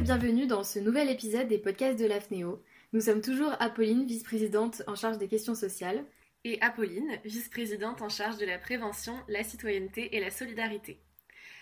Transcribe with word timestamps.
et 0.00 0.02
bienvenue 0.02 0.46
dans 0.46 0.64
ce 0.64 0.78
nouvel 0.78 1.10
épisode 1.10 1.46
des 1.46 1.58
podcasts 1.58 1.98
de 1.98 2.06
l'AFNEO. 2.06 2.62
Nous 2.94 3.02
sommes 3.02 3.20
toujours 3.20 3.54
Apolline, 3.60 4.06
vice-présidente 4.06 4.80
en 4.86 4.94
charge 4.94 5.18
des 5.18 5.28
questions 5.28 5.54
sociales. 5.54 6.06
Et 6.44 6.58
Apolline, 6.62 7.18
vice-présidente 7.26 8.00
en 8.00 8.08
charge 8.08 8.38
de 8.38 8.46
la 8.46 8.56
prévention, 8.56 9.14
la 9.28 9.44
citoyenneté 9.44 10.16
et 10.16 10.20
la 10.20 10.30
solidarité. 10.30 11.02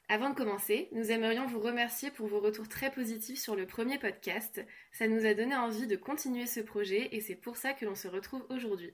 Avant 0.08 0.30
de 0.30 0.36
commencer, 0.36 0.88
nous 0.92 1.10
aimerions 1.10 1.46
vous 1.48 1.58
remercier 1.58 2.12
pour 2.12 2.28
vos 2.28 2.38
retours 2.38 2.68
très 2.68 2.92
positifs 2.92 3.40
sur 3.40 3.56
le 3.56 3.66
premier 3.66 3.98
podcast. 3.98 4.64
Ça 4.92 5.08
nous 5.08 5.26
a 5.26 5.34
donné 5.34 5.56
envie 5.56 5.88
de 5.88 5.96
continuer 5.96 6.46
ce 6.46 6.60
projet 6.60 7.08
et 7.10 7.20
c'est 7.20 7.34
pour 7.34 7.56
ça 7.56 7.72
que 7.72 7.86
l'on 7.86 7.96
se 7.96 8.06
retrouve 8.06 8.46
aujourd'hui. 8.50 8.92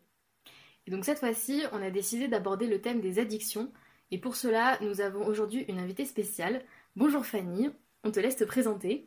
Et 0.86 0.90
donc 0.90 1.04
cette 1.04 1.18
fois-ci, 1.18 1.64
on 1.72 1.82
a 1.82 1.90
décidé 1.90 2.28
d'aborder 2.28 2.66
le 2.66 2.80
thème 2.80 3.02
des 3.02 3.18
addictions. 3.18 3.70
Et 4.10 4.16
pour 4.16 4.36
cela, 4.36 4.78
nous 4.80 5.02
avons 5.02 5.26
aujourd'hui 5.26 5.66
une 5.68 5.80
invitée 5.80 6.06
spéciale. 6.06 6.64
Bonjour 6.96 7.26
Fanny, 7.26 7.68
on 8.04 8.10
te 8.10 8.20
laisse 8.20 8.36
te 8.36 8.44
présenter. 8.44 9.06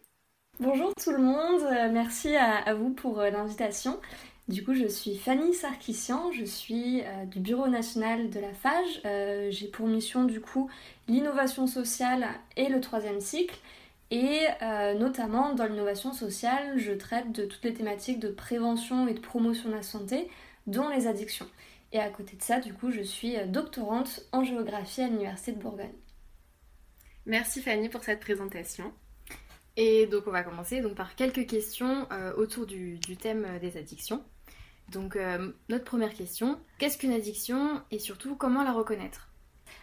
Bonjour 0.59 0.91
tout 0.95 1.11
le 1.11 1.19
monde, 1.19 1.61
euh, 1.61 1.91
merci 1.91 2.35
à, 2.35 2.73
vous 2.73 2.89
pour 2.89 3.19
euh, 3.19 3.29
l'invitation. 3.29 3.99
Du 4.47 4.63
coup, 4.63 4.73
je 4.73 4.87
suis 4.87 5.15
Fanny 5.15 5.53
Sarkissian, 5.53 6.31
je 6.31 6.45
suis 6.45 7.03
euh, 7.03 7.25
du 7.25 7.39
Bureau 7.39 7.67
national 7.67 8.31
de 8.31 8.39
la 8.39 8.51
FAGE. 8.55 9.51
J'ai 9.51 9.67
pour 9.67 9.85
mission 9.85 10.25
du 10.25 10.41
coup 10.41 10.67
l'innovation 11.07 11.67
sociale 11.67 12.25
et 12.55 12.69
le 12.69 12.81
troisième 12.81 13.21
cycle. 13.21 13.59
Et 14.09 14.39
notamment 14.97 15.53
dans 15.53 15.65
l'innovation 15.65 16.13
sociale, 16.13 16.77
je 16.77 16.93
traite 16.93 17.31
de 17.33 17.45
toutes 17.45 17.63
les 17.63 17.73
thématiques 17.73 18.19
de 18.19 18.29
prévention 18.29 19.07
et 19.07 19.13
de 19.13 19.19
promotion 19.19 19.69
de 19.69 19.75
la 19.75 19.83
santé, 19.83 20.29
dont 20.65 20.87
les 20.89 21.07
addictions. 21.07 21.47
Et 21.91 21.99
à 21.99 22.09
côté 22.09 22.35
de 22.37 22.41
ça, 22.41 22.59
du 22.59 22.73
coup, 22.73 22.89
je 22.89 23.01
suis 23.01 23.35
doctorante 23.47 24.21
en 24.31 24.43
géographie 24.43 25.01
à 25.01 25.07
l'Université 25.07 25.51
de 25.51 25.59
Bourgogne. 25.59 25.93
Merci 27.25 27.61
Fanny 27.61 27.89
pour 27.89 28.03
cette 28.03 28.21
présentation. 28.21 28.93
Et 29.77 30.07
donc 30.07 30.23
on 30.25 30.31
va 30.31 30.43
commencer 30.43 30.81
donc, 30.81 30.95
par 30.95 31.15
quelques 31.15 31.45
questions 31.45 32.07
euh, 32.11 32.33
autour 32.35 32.65
du, 32.65 32.99
thème 33.21 33.45
euh, 33.47 33.59
des 33.59 33.77
addictions. 33.77 34.23
Donc 34.91 35.15
euh, 35.15 35.51
notre 35.69 35.85
première 35.85 36.13
question, 36.13 36.59
qu'est-ce 36.79 36.97
qu'une 36.97 37.13
addiction 37.13 37.81
et 37.91 37.99
surtout 37.99 38.35
comment 38.35 38.63
la 38.63 38.73
reconnaître? 38.73 39.29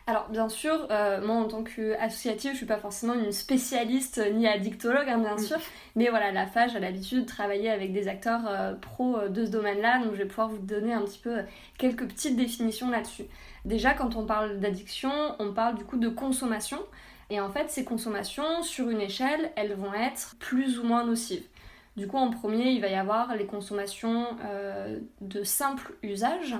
Alors 0.06 0.28
bien 0.28 0.48
sûr, 0.50 0.86
moi 0.88 1.36
en 1.36 1.44
tant 1.46 1.62
qu'associative, 1.62 2.52
je 2.52 2.56
suis 2.58 2.66
pas 2.66 2.78
forcément 2.78 3.14
une 3.14 3.32
spécialiste 3.32 4.20
ni 4.34 4.46
addictologue, 4.46 5.08
hein, 5.08 5.18
bien 5.18 5.38
sûr, 5.38 5.58
mais 5.94 6.08
voilà, 6.08 6.30
la 6.30 6.46
FAGE 6.46 6.76
a 6.76 6.78
l'habitude 6.78 7.22
de 7.22 7.26
travailler 7.26 7.70
avec 7.70 7.92
des 7.92 8.08
acteurs 8.08 8.78
pro 8.80 9.28
de 9.28 9.46
ce 9.46 9.50
domaine-là, 9.50 10.02
donc 10.02 10.12
je 10.12 10.18
vais 10.18 10.26
pouvoir 10.26 10.48
vous 10.48 10.58
donner 10.58 10.92
un 10.92 11.02
petit 11.02 11.18
peu 11.18 11.38
quelques 11.78 12.06
petites 12.06 12.36
définitions 12.36 12.90
là-dessus. 12.90 13.24
Déjà, 13.64 13.94
quand 13.94 14.16
on 14.16 14.26
parle 14.26 14.58
d'addiction, 14.60 15.10
on 15.38 15.52
parle 15.52 15.74
du 15.76 15.84
coup 15.84 15.98
de 15.98 16.08
consommation. 16.08 16.78
Et 17.30 17.40
en 17.40 17.50
fait, 17.50 17.70
ces 17.70 17.84
consommations, 17.84 18.62
sur 18.62 18.90
une 18.90 19.00
échelle, 19.00 19.50
elles 19.56 19.74
vont 19.74 19.94
être 19.94 20.36
plus 20.38 20.78
ou 20.78 20.84
moins 20.84 21.04
nocives. 21.04 21.46
Du 21.96 22.08
coup, 22.08 22.16
en 22.16 22.30
premier, 22.30 22.70
il 22.70 22.80
va 22.80 22.88
y 22.88 22.94
avoir 22.94 23.36
les 23.36 23.46
consommations 23.46 24.26
euh, 24.44 24.98
de 25.20 25.44
simple 25.44 25.94
usage. 26.02 26.56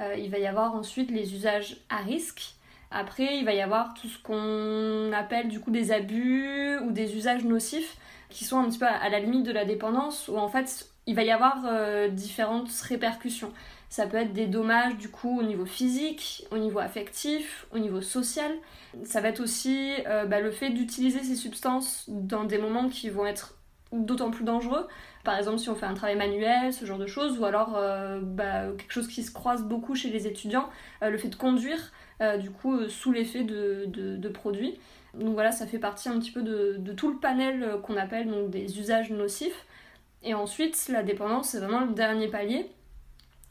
Euh, 0.00 0.14
il 0.16 0.30
va 0.30 0.38
y 0.38 0.46
avoir 0.46 0.74
ensuite 0.74 1.10
les 1.10 1.34
usages 1.34 1.78
à 1.88 1.98
risque. 1.98 2.54
Après, 2.90 3.38
il 3.38 3.44
va 3.44 3.52
y 3.52 3.60
avoir 3.60 3.94
tout 3.94 4.08
ce 4.08 4.18
qu'on 4.22 5.12
appelle 5.12 5.48
du 5.48 5.58
coup 5.60 5.72
des 5.72 5.90
abus 5.90 6.78
ou 6.78 6.92
des 6.92 7.16
usages 7.16 7.44
nocifs 7.44 7.96
qui 8.28 8.44
sont 8.44 8.58
un 8.58 8.68
petit 8.68 8.78
peu 8.78 8.86
à 8.86 9.08
la 9.08 9.18
limite 9.18 9.44
de 9.44 9.52
la 9.52 9.64
dépendance 9.64 10.28
où 10.28 10.36
en 10.36 10.48
fait 10.48 10.88
il 11.06 11.14
va 11.14 11.22
y 11.22 11.30
avoir 11.30 11.64
euh, 11.66 12.08
différentes 12.08 12.70
répercussions. 12.88 13.52
Ça 13.88 14.06
peut 14.06 14.16
être 14.16 14.32
des 14.32 14.46
dommages 14.46 14.96
du 14.96 15.08
coup 15.08 15.38
au 15.38 15.42
niveau 15.42 15.64
physique, 15.64 16.46
au 16.50 16.58
niveau 16.58 16.80
affectif, 16.80 17.66
au 17.72 17.78
niveau 17.78 18.00
social. 18.00 18.50
Ça 19.04 19.20
va 19.20 19.28
être 19.28 19.40
aussi 19.40 19.92
euh, 20.06 20.26
bah, 20.26 20.40
le 20.40 20.50
fait 20.50 20.70
d'utiliser 20.70 21.22
ces 21.22 21.36
substances 21.36 22.04
dans 22.08 22.44
des 22.44 22.58
moments 22.58 22.88
qui 22.88 23.10
vont 23.10 23.26
être 23.26 23.54
d'autant 23.92 24.30
plus 24.30 24.44
dangereux. 24.44 24.88
Par 25.22 25.38
exemple, 25.38 25.58
si 25.58 25.70
on 25.70 25.76
fait 25.76 25.86
un 25.86 25.94
travail 25.94 26.16
manuel, 26.16 26.72
ce 26.72 26.84
genre 26.84 26.98
de 26.98 27.06
choses, 27.06 27.38
ou 27.38 27.44
alors 27.44 27.74
euh, 27.76 28.20
bah, 28.20 28.66
quelque 28.76 28.92
chose 28.92 29.08
qui 29.08 29.22
se 29.22 29.30
croise 29.30 29.62
beaucoup 29.62 29.94
chez 29.94 30.10
les 30.10 30.26
étudiants, 30.26 30.68
euh, 31.02 31.10
le 31.10 31.18
fait 31.18 31.28
de 31.28 31.36
conduire, 31.36 31.92
du 32.40 32.50
coup, 32.50 32.88
sous 32.88 33.12
l'effet 33.12 33.44
de, 33.44 34.28
produits. 34.28 34.78
Donc 35.14 35.34
voilà, 35.34 35.52
ça 35.52 35.66
fait 35.66 35.78
partie 35.78 36.08
un 36.08 36.18
petit 36.18 36.30
peu 36.30 36.42
de, 36.42 36.76
de 36.78 36.92
tout 36.92 37.10
le 37.10 37.18
panel 37.18 37.78
qu'on 37.82 37.96
appelle 37.96 38.28
donc, 38.28 38.50
des 38.50 38.78
usages 38.78 39.10
nocifs. 39.10 39.66
Et 40.22 40.34
ensuite, 40.34 40.88
la 40.88 41.02
dépendance, 41.02 41.50
c'est 41.50 41.60
vraiment 41.60 41.80
le 41.80 41.92
dernier 41.92 42.28
palier 42.28 42.70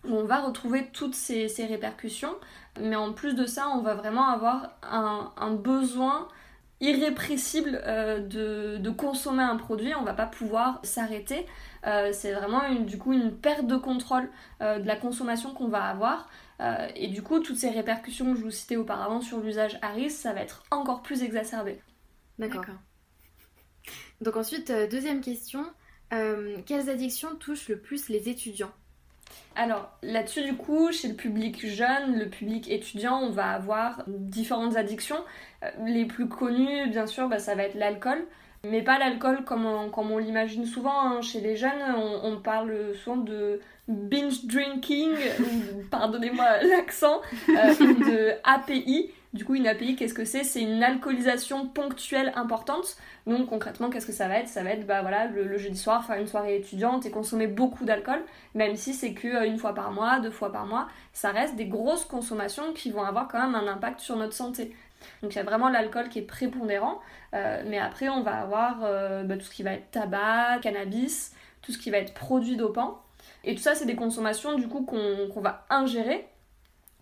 on 0.09 0.23
va 0.23 0.41
retrouver 0.41 0.87
toutes 0.93 1.15
ces, 1.15 1.47
répercussions. 1.65 2.35
Mais 2.79 2.95
en 2.95 3.13
plus 3.13 3.35
de 3.35 3.45
ça, 3.45 3.69
on 3.69 3.81
va 3.81 3.95
vraiment 3.95 4.27
avoir 4.27 4.77
un, 4.83 5.53
besoin 5.53 6.27
irrépressible 6.81 7.81
euh, 7.85 8.19
de, 8.19 8.89
consommer 8.89 9.43
un 9.43 9.55
produit, 9.55 9.95
on 9.95 10.03
va 10.03 10.13
pas 10.13 10.25
pouvoir 10.25 10.79
s'arrêter. 10.83 11.45
Euh, 11.87 12.11
c'est 12.11 12.33
vraiment 12.33 12.65
une, 12.65 12.85
du 12.85 12.97
coup 12.97 13.13
une 13.13 13.31
perte 13.31 13.65
de 13.67 13.77
contrôle 13.77 14.29
euh, 14.61 14.79
de 14.79 14.87
la 14.87 14.95
consommation 14.95 15.53
qu'on 15.53 15.67
va 15.67 15.83
avoir. 15.83 16.27
et 16.95 17.07
du 17.07 17.21
coup, 17.21 17.39
toutes 17.39 17.57
ces 17.57 17.69
répercussions 17.69 18.33
que 18.33 18.39
je 18.39 18.43
vous 18.43 18.51
citais 18.51 18.77
auparavant 18.77 19.21
sur 19.21 19.39
l'usage 19.39 19.77
à 19.81 19.89
risque, 19.89 20.17
ça 20.17 20.33
va 20.33 20.41
être 20.41 20.63
encore 20.71 21.01
plus 21.01 21.23
exacerbé. 21.23 21.81
D'accord. 22.39 22.65
Donc 24.21 24.35
ensuite, 24.35 24.71
deuxième 24.89 25.21
question, 25.21 25.65
quelles 26.09 26.89
addictions 26.89 27.35
touchent 27.35 27.69
le 27.69 27.79
plus 27.79 28.09
les 28.09 28.29
étudiants? 28.29 28.71
Alors 29.55 29.89
là-dessus 30.03 30.43
du 30.43 30.55
coup, 30.55 30.91
chez 30.91 31.07
le 31.07 31.13
public 31.13 31.65
jeune, 31.65 32.19
le 32.19 32.27
public 32.27 32.69
étudiant, 32.69 33.19
on 33.21 33.29
va 33.29 33.51
avoir 33.51 34.03
différentes 34.07 34.75
addictions. 34.75 35.23
Euh, 35.63 35.69
les 35.85 36.05
plus 36.05 36.27
connues, 36.27 36.89
bien 36.89 37.07
sûr, 37.07 37.29
bah, 37.29 37.39
ça 37.39 37.55
va 37.55 37.63
être 37.63 37.75
l'alcool. 37.75 38.25
Mais 38.69 38.81
pas 38.81 38.97
l'alcool 38.97 39.43
comme 39.45 39.65
on, 39.65 40.17
l'imagine 40.17 40.65
souvent. 40.65 40.99
Hein. 40.99 41.21
Chez 41.21 41.39
les 41.39 41.55
jeunes, 41.55 41.71
on, 42.23 42.37
parle 42.37 42.95
souvent 42.95 43.17
de 43.17 43.61
binge 43.87 44.45
drinking, 44.45 45.11
pardonnez-moi 45.91 46.63
l'accent, 46.63 47.21
euh, 47.49 47.73
de 47.75 48.31
API. 48.43 49.11
Du 49.35 49.43
coup, 49.43 49.55
une 49.55 49.67
API, 49.67 49.97
qu'est-ce 49.97 50.13
que 50.13 50.23
c'est? 50.23 50.45
C'est 50.45 50.61
une 50.61 50.81
alcoolisation 50.81 51.67
ponctuelle 51.67 52.31
importante. 52.37 52.95
Donc 53.27 53.49
concrètement, 53.49 53.89
qu'est-ce 53.89 54.05
que 54.05 54.13
ça 54.13 54.29
va 54.29 54.39
être? 54.39 54.47
Ça 54.47 54.63
va 54.63 54.69
être 54.69 54.87
bah, 54.87 55.01
voilà, 55.01 55.27
le, 55.27 55.57
jeudi 55.57 55.77
soir, 55.77 56.05
faire 56.05 56.15
une 56.15 56.25
soirée 56.25 56.55
étudiante 56.55 57.05
et 57.05 57.11
consommer 57.11 57.47
beaucoup 57.47 57.83
d'alcool, 57.83 58.23
même 58.53 58.77
si 58.77 58.93
c'est 58.93 59.13
qu'une 59.13 59.35
euh, 59.35 59.57
fois 59.57 59.75
par 59.75 59.91
mois, 59.91 60.21
deux 60.21 60.31
fois 60.31 60.53
par 60.53 60.65
mois. 60.65 60.87
Ça 61.11 61.31
reste 61.31 61.57
des 61.57 61.65
grosses 61.65 62.05
consommations 62.05 62.71
qui 62.71 62.91
vont 62.91 63.03
avoir 63.03 63.27
quand 63.27 63.45
même 63.45 63.55
un 63.55 63.67
impact 63.67 63.99
sur 63.99 64.15
notre 64.15 64.31
santé. 64.31 64.73
Donc 65.21 65.35
il 65.35 65.43
vraiment 65.43 65.67
l'alcool 65.67 66.07
qui 66.07 66.19
est 66.19 66.21
prépondérant, 66.21 67.01
euh, 67.33 67.61
mais 67.67 67.77
après 67.77 68.07
on 68.07 68.21
va 68.23 68.37
avoir 68.37 68.85
euh, 68.85 69.23
bah, 69.23 69.35
tout 69.35 69.43
ce 69.43 69.53
qui 69.53 69.63
va 69.63 69.73
être 69.73 69.91
tabac, 69.91 70.59
cannabis, 70.61 71.35
tout 71.61 71.73
ce 71.73 71.77
qui 71.77 71.91
va 71.91 71.97
être 71.97 72.13
produit 72.13 72.55
dopant. 72.55 73.01
Et 73.43 73.53
tout 73.53 73.61
ça, 73.61 73.75
c'est 73.75 73.85
des 73.85 73.97
consommations 73.97 74.55
du 74.55 74.69
coup 74.69 74.85
qu'on 74.85 75.41
va 75.41 75.65
ingérer 75.69 76.25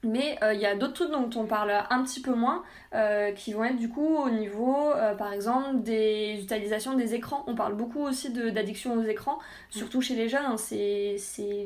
mais 0.03 0.37
il 0.41 0.45
euh, 0.45 0.53
y 0.53 0.65
a 0.65 0.75
d'autres 0.75 0.93
trucs 0.93 1.11
dont 1.11 1.29
on 1.35 1.45
parle 1.45 1.71
un 1.89 2.03
petit 2.03 2.21
peu 2.21 2.33
moins, 2.33 2.63
euh, 2.93 3.31
qui 3.31 3.53
vont 3.53 3.63
être 3.63 3.77
du 3.77 3.89
coup 3.89 4.17
au 4.17 4.29
niveau, 4.29 4.91
euh, 4.91 5.15
par 5.15 5.31
exemple, 5.31 5.81
des 5.81 6.39
utilisations 6.41 6.93
des 6.93 7.15
écrans. 7.15 7.43
On 7.47 7.55
parle 7.55 7.73
beaucoup 7.75 8.01
aussi 8.01 8.31
d'addiction 8.31 8.93
aux 8.93 9.03
écrans, 9.03 9.39
surtout 9.69 10.01
chez 10.01 10.15
les 10.15 10.27
jeunes, 10.27 10.45
hein, 10.45 10.57
c'est 10.57 11.17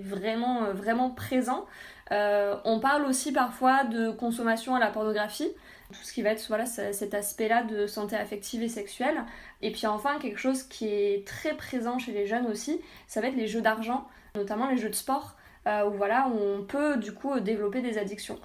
vraiment, 0.04 0.72
vraiment 0.74 1.10
présent. 1.10 1.66
on 2.12 2.80
parle 2.80 3.06
aussi 3.06 3.32
parfois 3.32 3.84
de 3.84 4.12
consommation 4.12 4.76
à 4.76 4.80
la 4.80 4.88
pornographie, 4.88 5.52
tout 5.92 6.04
ce 6.04 6.14
qui 6.14 6.22
va 6.22 6.32
être 6.32 6.46
voilà, 6.48 6.66
cet 6.66 7.14
aspect-là 7.14 7.64
de 7.64 7.88
santé 7.88 8.16
affective 8.16 8.62
et 8.62 8.70
sexuelle. 8.70 9.24
Et 9.62 9.72
puis 9.72 9.88
enfin, 9.88 10.20
quelque 10.20 10.40
chose 10.40 10.64
qui 10.64 10.88
est 10.88 11.26
très 11.26 11.56
présent 11.56 11.98
chez 11.98 12.12
les 12.12 12.28
jeunes 12.28 12.46
aussi, 12.46 12.82
ça 13.08 13.22
va 13.22 13.28
être 13.28 13.36
les 13.36 13.48
jeux 13.48 13.62
d'argent, 13.62 14.08
notamment 14.36 14.68
les 14.70 14.78
jeux 14.78 14.90
de 14.90 14.96
sport. 14.96 15.36
Euh, 15.68 15.86
où 15.90 15.94
voilà, 15.94 16.28
on 16.30 16.64
peut 16.64 16.98
du 16.98 17.14
coup 17.14 17.40
développer 17.40 17.82
des 17.82 17.98
addictions. 17.98 18.40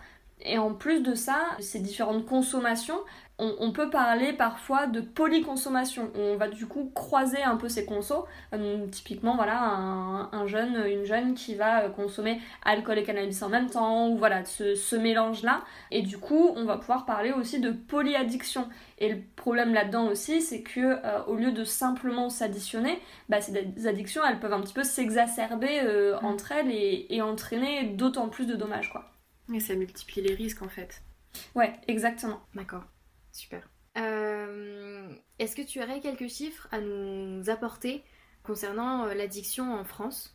Et 0.45 0.59
en 0.59 0.75
plus 0.75 1.01
de 1.01 1.15
ça, 1.15 1.39
ces 1.61 1.79
différentes 1.79 2.27
consommations, 2.27 2.99
on, 3.39 3.73
peut 3.73 3.91
parler 3.91 4.33
parfois 4.33 4.87
de 4.87 5.01
polyconsommation. 5.01 6.11
On 6.17 6.37
va 6.37 6.49
du 6.49 6.67
coup 6.67 6.93
croiser 6.95 7.43
un 7.43 7.57
peu 7.57 7.69
ces 7.69 7.85
consos. 7.85 8.25
Euh, 8.55 8.87
typiquement, 8.87 9.35
voilà, 9.35 9.61
un, 9.61 10.47
jeune, 10.47 10.85
une 10.87 11.05
jeune 11.05 11.35
qui 11.35 11.55
va 11.55 11.89
consommer 11.89 12.41
alcool 12.65 12.99
et 12.99 13.03
cannabis 13.03 13.43
en 13.43 13.49
même 13.49 13.69
temps, 13.69 14.09
ou 14.11 14.17
voilà, 14.17 14.45
ce, 14.45 14.97
mélange-là. 14.97 15.63
Et 15.91 16.03
du 16.03 16.19
coup, 16.19 16.53
on 16.55 16.65
va 16.65 16.77
pouvoir 16.77 17.05
parler 17.05 17.33
aussi 17.33 17.59
de 17.59 17.73
polyaddiction. 17.73 18.69
Et 18.99 19.09
le 19.09 19.21
problème 19.35 19.75
là-dedans 19.75 20.07
aussi, 20.07 20.41
c'est 20.41 20.63
que 20.63 20.81
euh, 20.81 21.25
au 21.27 21.35
lieu 21.35 21.51
de 21.51 21.65
simplement 21.65 22.31
s'additionner, 22.31 23.01
bah, 23.29 23.41
ces 23.41 23.89
addictions, 23.89 24.23
elles 24.25 24.39
peuvent 24.39 24.53
un 24.53 24.61
petit 24.61 24.75
peu 24.75 24.85
s'exacerber 24.85 25.81
euh, 25.83 26.21
mm. 26.21 26.25
entre 26.25 26.53
elles 26.53 26.71
et, 26.71 27.07
et 27.11 27.23
entraîner 27.23 27.85
d'autant 27.85 28.29
plus 28.29 28.47
de 28.47 28.55
dommages, 28.55 28.93
quoi. 28.93 29.12
Et 29.53 29.61
ça 29.61 29.75
multiplie 29.75 30.23
les 30.23 30.35
risques 30.35 30.63
en 30.63 30.69
fait. 30.69 31.03
Ouais, 31.55 31.73
exactement. 31.89 32.41
D'accord. 32.55 32.85
Super. 33.33 33.69
Euh, 33.99 35.09
est-ce 35.39 35.57
que 35.57 35.63
tu 35.63 35.83
aurais 35.83 36.01
quelques 36.01 36.29
chiffres 36.29 36.69
à 36.71 36.81
nous 36.81 37.51
apporter 37.51 38.05
concernant 38.43 39.05
euh, 39.05 39.15
l'addiction 39.15 39.75
en 39.75 39.85
France? 39.85 40.35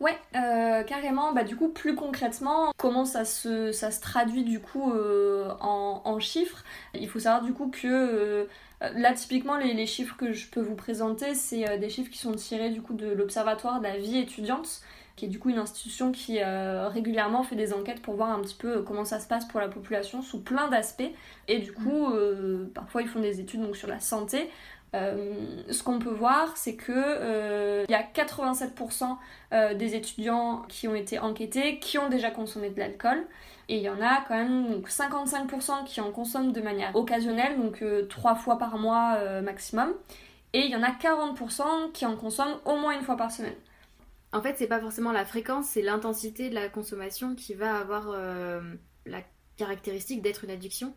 Ouais, 0.00 0.16
euh, 0.36 0.84
carrément. 0.84 1.32
Bah, 1.32 1.42
du 1.42 1.56
coup, 1.56 1.68
plus 1.70 1.96
concrètement, 1.96 2.72
comment 2.76 3.04
ça 3.04 3.24
se, 3.24 3.72
ça 3.72 3.90
se 3.90 4.00
traduit 4.00 4.44
du 4.44 4.60
coup 4.60 4.92
euh, 4.92 5.50
en, 5.60 6.20
chiffres? 6.20 6.62
Il 6.94 7.08
faut 7.08 7.18
savoir 7.18 7.42
du 7.42 7.52
coup 7.52 7.68
que 7.68 7.88
euh, 7.88 8.46
là, 8.80 9.12
typiquement, 9.12 9.56
les, 9.56 9.86
chiffres 9.86 10.16
que 10.16 10.32
je 10.32 10.48
peux 10.48 10.60
vous 10.60 10.76
présenter, 10.76 11.34
c'est 11.34 11.78
des 11.78 11.90
chiffres 11.90 12.10
qui 12.10 12.18
sont 12.18 12.32
tirés 12.34 12.70
du 12.70 12.80
coup 12.80 12.94
de 12.94 13.08
l'Observatoire 13.08 13.80
de 13.80 13.84
la 13.84 13.98
vie 13.98 14.18
étudiante, 14.18 14.82
qui 15.18 15.26
est 15.26 15.28
du 15.28 15.38
coup 15.38 15.50
une 15.50 15.58
institution 15.58 16.12
qui 16.12 16.40
régulièrement 16.42 17.42
fait 17.42 17.56
des 17.56 17.74
enquêtes 17.74 18.00
pour 18.00 18.14
voir 18.14 18.30
un 18.30 18.40
petit 18.40 18.54
peu 18.54 18.82
comment 18.82 19.04
ça 19.04 19.18
se 19.18 19.26
passe 19.26 19.44
pour 19.46 19.60
la 19.60 19.68
population 19.68 20.22
sous 20.22 20.40
plein 20.40 20.68
d'aspects. 20.68 21.10
Et 21.48 21.58
du 21.58 21.72
coup, 21.72 22.08
parfois 22.72 23.02
ils 23.02 23.08
font 23.08 23.20
des 23.20 23.40
études 23.40 23.62
donc, 23.62 23.76
sur 23.76 23.88
la 23.88 24.00
santé, 24.00 24.48
euh, 24.94 25.34
ce 25.70 25.82
qu'on 25.82 25.98
peut 25.98 26.12
voir, 26.12 26.56
c'est 26.56 26.74
que 26.74 26.92
euh, 26.94 27.84
il 27.88 27.92
y 27.92 27.94
a 27.94 28.02
87% 28.02 29.16
euh, 29.52 29.74
des 29.74 29.94
étudiants 29.94 30.62
qui 30.68 30.88
ont 30.88 30.94
été 30.94 31.18
enquêtés 31.18 31.78
qui 31.78 31.98
ont 31.98 32.08
déjà 32.08 32.30
consommé 32.30 32.70
de 32.70 32.78
l'alcool. 32.78 33.26
Et 33.68 33.76
il 33.76 33.82
y 33.82 33.90
en 33.90 34.00
a 34.00 34.22
quand 34.26 34.34
même 34.34 34.80
55% 34.80 35.84
qui 35.84 36.00
en 36.00 36.10
consomment 36.10 36.52
de 36.52 36.60
manière 36.62 36.96
occasionnelle, 36.96 37.58
donc 37.58 37.84
3 38.08 38.34
fois 38.36 38.58
par 38.58 38.78
mois 38.78 39.18
maximum. 39.42 39.92
Et 40.54 40.60
il 40.60 40.70
y 40.70 40.76
en 40.76 40.82
a 40.82 40.90
40% 40.90 41.92
qui 41.92 42.06
en 42.06 42.16
consomment 42.16 42.56
au 42.64 42.76
moins 42.76 42.96
une 42.96 43.02
fois 43.02 43.18
par 43.18 43.30
semaine. 43.30 43.52
En 44.32 44.42
fait, 44.42 44.56
c'est 44.58 44.66
pas 44.66 44.80
forcément 44.80 45.12
la 45.12 45.24
fréquence, 45.24 45.68
c'est 45.68 45.82
l'intensité 45.82 46.50
de 46.50 46.54
la 46.54 46.68
consommation 46.68 47.34
qui 47.34 47.54
va 47.54 47.78
avoir 47.78 48.14
la 49.06 49.22
caractéristique 49.56 50.22
d'être 50.22 50.44
une 50.44 50.50
addiction. 50.50 50.94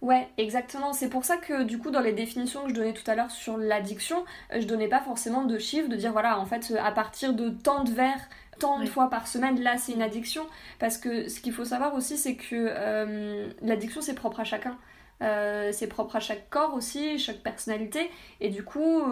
Ouais, 0.00 0.28
exactement. 0.38 0.92
C'est 0.92 1.08
pour 1.08 1.24
ça 1.24 1.36
que 1.36 1.62
du 1.62 1.78
coup, 1.78 1.90
dans 1.90 2.00
les 2.00 2.12
définitions 2.12 2.64
que 2.64 2.70
je 2.70 2.74
donnais 2.74 2.92
tout 2.92 3.08
à 3.10 3.14
l'heure 3.14 3.30
sur 3.30 3.56
l'addiction, 3.56 4.24
euh, 4.52 4.60
je 4.60 4.66
donnais 4.66 4.88
pas 4.88 5.00
forcément 5.00 5.44
de 5.44 5.58
chiffres, 5.58 5.88
de 5.88 5.96
dire 5.96 6.12
voilà, 6.12 6.38
en 6.38 6.46
fait, 6.46 6.70
euh, 6.70 6.76
à 6.82 6.92
partir 6.92 7.34
de 7.34 7.50
tant 7.50 7.84
de 7.84 7.90
verres, 7.90 8.28
tant 8.58 8.78
de 8.80 8.86
fois 8.86 9.08
par 9.10 9.26
semaine, 9.28 9.60
là, 9.60 9.78
c'est 9.78 9.92
une 9.92 10.02
addiction. 10.02 10.46
Parce 10.78 10.98
que 10.98 11.28
ce 11.28 11.40
qu'il 11.40 11.52
faut 11.52 11.64
savoir 11.64 11.94
aussi, 11.94 12.16
c'est 12.16 12.36
que 12.36 12.54
euh, 12.54 13.48
l'addiction, 13.62 14.00
c'est 14.00 14.14
propre 14.14 14.40
à 14.40 14.44
chacun. 14.44 14.76
C'est 15.72 15.86
propre 15.86 16.16
à 16.16 16.20
chaque 16.20 16.50
corps 16.50 16.74
aussi, 16.74 17.18
chaque 17.18 17.42
personnalité. 17.42 18.10
Et 18.40 18.48
du 18.48 18.64
coup, 18.64 19.02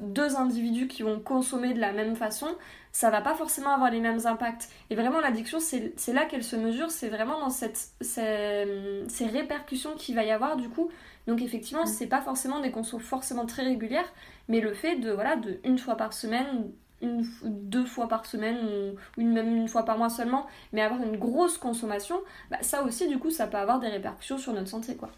deux 0.00 0.36
individus 0.36 0.88
qui 0.88 1.02
vont 1.02 1.20
consommer 1.20 1.74
de 1.74 1.80
la 1.80 1.92
même 1.92 2.16
façon, 2.16 2.48
ça 2.94 3.10
va 3.10 3.20
pas 3.20 3.34
forcément 3.34 3.70
avoir 3.70 3.90
les 3.90 3.98
mêmes 3.98 4.24
impacts. 4.24 4.70
Et 4.88 4.94
vraiment, 4.94 5.20
l'addiction, 5.20 5.58
c'est 5.58 6.12
là 6.12 6.26
qu'elle 6.26 6.44
se 6.44 6.54
mesure, 6.54 6.92
c'est 6.92 7.08
vraiment 7.08 7.40
dans 7.40 7.50
cette, 7.50 7.88
ces, 8.00 9.26
répercussions 9.26 9.96
qu'il 9.96 10.14
va 10.14 10.22
y 10.22 10.30
avoir 10.30 10.56
du 10.56 10.68
coup. 10.68 10.90
Donc 11.26 11.42
effectivement, 11.42 11.82
mm. 11.82 11.88
c'est 11.88 12.06
pas 12.06 12.20
forcément 12.20 12.60
des 12.60 12.70
consommations 12.70 13.08
forcément 13.08 13.46
très 13.46 13.64
régulières, 13.64 14.10
mais 14.46 14.60
le 14.60 14.72
fait 14.74 14.96
de, 14.96 15.10
voilà, 15.10 15.34
de 15.34 15.58
une 15.64 15.76
fois 15.76 15.96
par 15.96 16.12
semaine, 16.12 16.70
une, 17.02 17.26
deux 17.42 17.84
fois 17.84 18.06
par 18.06 18.26
semaine, 18.26 18.58
ou 18.64 19.20
une, 19.20 19.32
même 19.32 19.56
une 19.56 19.68
fois 19.68 19.84
par 19.84 19.98
mois 19.98 20.08
seulement, 20.08 20.46
mais 20.72 20.80
avoir 20.80 21.02
une 21.02 21.16
grosse 21.16 21.58
consommation, 21.58 22.20
bah, 22.48 22.58
ça 22.60 22.84
aussi, 22.84 23.08
du 23.08 23.18
coup, 23.18 23.30
ça 23.30 23.48
peut 23.48 23.56
avoir 23.56 23.80
des 23.80 23.88
répercussions 23.88 24.38
sur 24.38 24.52
notre 24.52 24.68
santé, 24.68 24.94
quoi. 24.94 25.10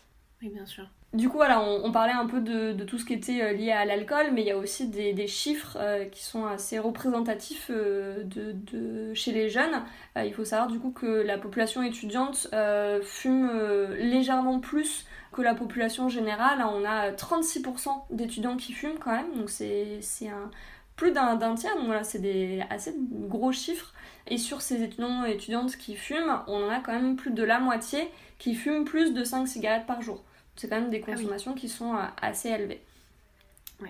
Oui, 0.43 0.51
bien 0.51 0.67
sûr. 0.67 0.87
Du 1.13 1.31
coup, 1.31 1.39
voilà, 1.39 1.63
on, 1.63 1.91
parlait 1.93 2.13
un 2.13 2.27
peu 2.27 2.41
de, 2.41 2.85
tout 2.85 2.99
ce 2.99 3.07
qui 3.07 3.15
était 3.15 3.41
euh, 3.41 3.53
lié 3.53 3.73
à 3.73 3.87
l'alcool, 3.87 4.33
mais 4.35 4.43
il 4.43 4.47
y 4.47 4.51
a 4.51 4.59
aussi 4.59 4.89
des, 4.89 5.27
chiffres 5.27 5.79
euh, 5.81 6.05
qui 6.05 6.23
sont 6.23 6.45
assez 6.45 6.79
représentatifs 6.79 7.71
euh, 7.71 8.23
chez 9.15 9.33
les 9.33 9.49
jeunes. 9.49 9.83
il 10.17 10.35
faut 10.35 10.45
savoir 10.45 10.69
du 10.69 10.79
coup 10.79 10.91
que 10.91 11.07
la 11.07 11.39
population 11.39 11.83
étudiante 11.83 12.49
fume 13.03 13.51
légèrement 13.99 14.61
plus 14.61 15.07
que 15.33 15.41
la 15.41 15.55
population 15.55 16.11
générale. 16.11 16.63
On 16.71 16.85
a 16.85 17.13
36% 17.13 17.89
d'étudiants 18.11 18.57
qui 18.57 18.73
fument 18.73 18.99
quand 18.99 19.13
même, 19.13 19.33
donc 19.37 19.49
c'est 19.49 20.01
un, 20.29 20.51
plus 20.97 21.13
d'un 21.13 21.55
tiers, 21.55 21.77
donc 21.77 21.87
voilà, 21.87 22.05
c'est 22.05 22.19
des 22.19 22.63
assez 22.69 22.95
gros 22.99 23.53
chiffres. 23.53 23.95
Et 24.29 24.39
sur 24.39 24.61
ces 24.61 24.83
étudiants 24.83 25.25
et 25.25 25.33
étudiantes 25.33 25.77
qui 25.77 25.95
fument, 25.95 26.43
on 26.49 26.65
en 26.65 26.71
a 26.71 26.81
quand 26.81 26.93
même 26.93 27.17
plus 27.17 27.31
de 27.31 27.45
la 27.45 27.61
moitié 27.61 28.11
qui 28.39 28.55
fument 28.55 28.85
plus 28.85 29.15
de 29.15 29.25
5 29.25 29.47
cigarettes 29.47 29.87
par 29.87 30.03
jour. 30.03 30.23
C'est 30.57 30.69
quand 30.69 30.81
même 30.81 30.91
des 30.91 31.03
ah 31.07 31.13
consommations 31.13 31.55
qui 31.55 31.69
sont 31.69 31.95
euh, 31.95 32.03
assez 32.21 32.49
élevées. 32.49 32.83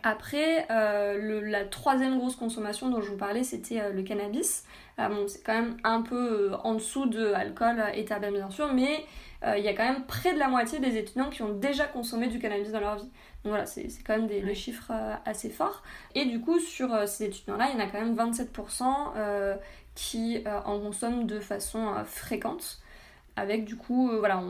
Après, 0.03 0.67
euh, 0.71 1.41
la 1.49 1.65
troisième 1.65 2.19
grosse 2.19 2.35
consommation 2.35 2.91
dont 2.91 3.01
je 3.01 3.11
vous 3.11 3.17
parlais, 3.17 3.45
c'était 3.45 3.81
euh, 3.81 3.93
le 3.93 4.03
cannabis. 4.03 4.65
bon, 4.99 5.29
c'est 5.29 5.45
quand 5.45 5.55
même 5.55 5.77
un 5.85 6.03
peu 6.03 6.53
en 6.65 6.75
dessous 6.75 7.07
de 7.07 7.25
l'alcool 7.25 7.81
et 7.95 8.05
tabac 8.05 8.33
bien 8.33 8.51
sûr, 8.51 8.73
mais 8.73 9.05
il 9.57 9.63
y 9.63 9.69
a 9.69 9.75
quand 9.75 9.85
même 9.85 10.05
près 10.07 10.35
de 10.35 10.41
la 10.41 10.49
moitié 10.49 10.81
des 10.81 10.97
étudiants 10.97 11.31
qui 11.31 11.43
ont 11.43 11.53
déjà 11.53 11.85
consommé 11.85 12.27
du 12.27 12.41
cannabis 12.41 12.73
dans 12.73 12.81
leur 12.81 12.97
vie. 12.97 13.09
Donc 13.45 13.53
voilà, 13.53 13.65
c'est 13.65 13.87
quand 14.05 14.17
même 14.17 14.27
des, 14.27 14.55
chiffres 14.57 14.91
assez 15.25 15.51
forts. 15.51 15.85
Et 16.17 16.25
du 16.25 16.41
coup, 16.41 16.59
sur 16.59 17.07
ces 17.07 17.27
étudiants-là, 17.27 17.69
il 17.71 17.79
y 17.79 17.81
en 17.81 17.85
a 17.85 17.87
quand 17.87 18.01
même 18.01 18.17
27% 18.17 19.57
qui 19.95 20.43
en 20.65 20.81
consomment 20.81 21.27
de 21.27 21.39
façon 21.39 21.95
fréquente 22.07 22.81
avec 23.37 23.65
du 23.65 23.77
coup, 23.77 24.11
euh, 24.11 24.19
voilà, 24.19 24.43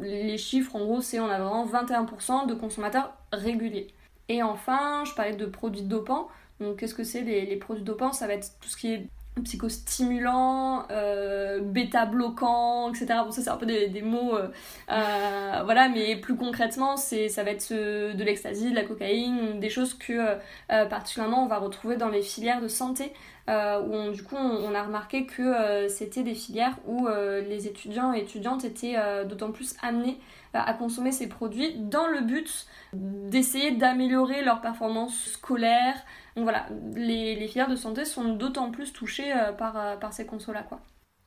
les 0.00 0.38
chiffres 0.38 0.74
en 0.76 0.84
gros, 0.84 1.00
c'est 1.00 1.20
on 1.20 1.28
a 1.28 1.38
vraiment 1.38 1.66
21% 1.66 2.46
de 2.46 2.54
consommateurs 2.54 3.14
réguliers. 3.32 3.88
Et 4.28 4.42
enfin, 4.42 5.04
je 5.04 5.14
parlais 5.14 5.36
de 5.36 5.46
produits 5.46 5.82
dopants. 5.82 6.28
Donc, 6.60 6.78
qu'est-ce 6.78 6.94
que 6.94 7.04
c'est 7.04 7.22
les, 7.22 7.56
produits 7.56 7.84
dopants? 7.84 8.12
Ça 8.12 8.26
va 8.26 8.34
être 8.34 8.58
tout 8.60 8.68
ce 8.68 8.76
qui 8.76 8.92
est 8.92 9.08
psychostimulant, 9.42 10.86
euh, 10.90 11.60
bêta-bloquant, 11.60 12.90
etc. 12.90 13.06
Bon, 13.24 13.30
ça, 13.30 13.42
c'est 13.42 13.50
un 13.50 13.56
peu 13.56 13.66
des, 13.66 14.02
mots, 14.02 14.36
euh, 14.36 14.48
euh, 14.90 15.62
voilà, 15.64 15.88
mais 15.88 16.16
plus 16.16 16.36
concrètement, 16.36 16.96
c'est, 16.96 17.28
ça 17.28 17.42
va 17.42 17.50
être 17.50 17.72
de 17.72 18.24
l'ecstasy, 18.24 18.70
de 18.70 18.76
la 18.76 18.84
cocaïne, 18.84 19.58
des 19.58 19.70
choses 19.70 19.94
que, 19.94 20.36
particulièrement, 20.68 21.44
on 21.44 21.48
va 21.48 21.58
retrouver 21.58 21.96
dans 21.96 22.08
les 22.08 22.22
filières 22.22 22.60
de 22.60 22.68
santé. 22.68 23.12
Où 23.46 24.10
du 24.10 24.22
coup 24.22 24.36
on, 24.36 24.74
a 24.74 24.82
remarqué 24.82 25.26
que 25.26 25.86
c'était 25.88 26.22
des 26.22 26.34
filières 26.34 26.78
où 26.86 27.06
les 27.46 27.66
étudiants 27.66 28.14
et 28.14 28.20
étudiantes 28.20 28.64
étaient 28.64 28.96
d'autant 29.26 29.52
plus 29.52 29.76
amenés 29.82 30.18
à 30.54 30.72
consommer 30.72 31.12
ces 31.12 31.28
produits 31.28 31.74
dans 31.76 32.06
le 32.06 32.20
but 32.22 32.66
d'essayer 32.94 33.72
d'améliorer 33.72 34.42
leur 34.42 34.60
performance 34.60 35.14
scolaire. 35.26 35.94
Donc 36.36 36.44
voilà, 36.44 36.66
les, 36.94 37.36
les 37.36 37.48
filières 37.48 37.68
de 37.68 37.76
santé 37.76 38.04
sont 38.04 38.34
d'autant 38.34 38.70
plus 38.70 38.92
touchées 38.92 39.32
par, 39.56 39.98
par 39.98 40.12
ces 40.12 40.26
consos-là. 40.26 40.62
Quoi. 40.64 40.80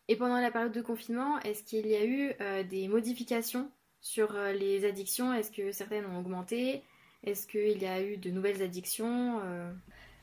Et 0.09 0.15
pendant 0.15 0.39
la 0.39 0.51
période 0.51 0.74
de 0.74 0.81
confinement, 0.81 1.39
est-ce 1.39 1.63
qu'il 1.63 1.88
y 1.88 1.95
a 1.95 2.06
eu 2.06 2.33
des 2.65 2.88
modifications 2.89 3.69
sur 4.01 4.33
les 4.33 4.86
addictions? 4.86 5.33
Est-ce 5.33 5.51
que 5.51 5.71
certaines 5.71 6.06
ont 6.06 6.19
augmenté? 6.19 6.83
Est-ce 7.24 7.48
qu'il 7.48 7.81
y 7.81 7.86
a 7.86 8.01
eu 8.01 8.18
de 8.18 8.30
nouvelles 8.31 8.62
addictions 8.62 9.42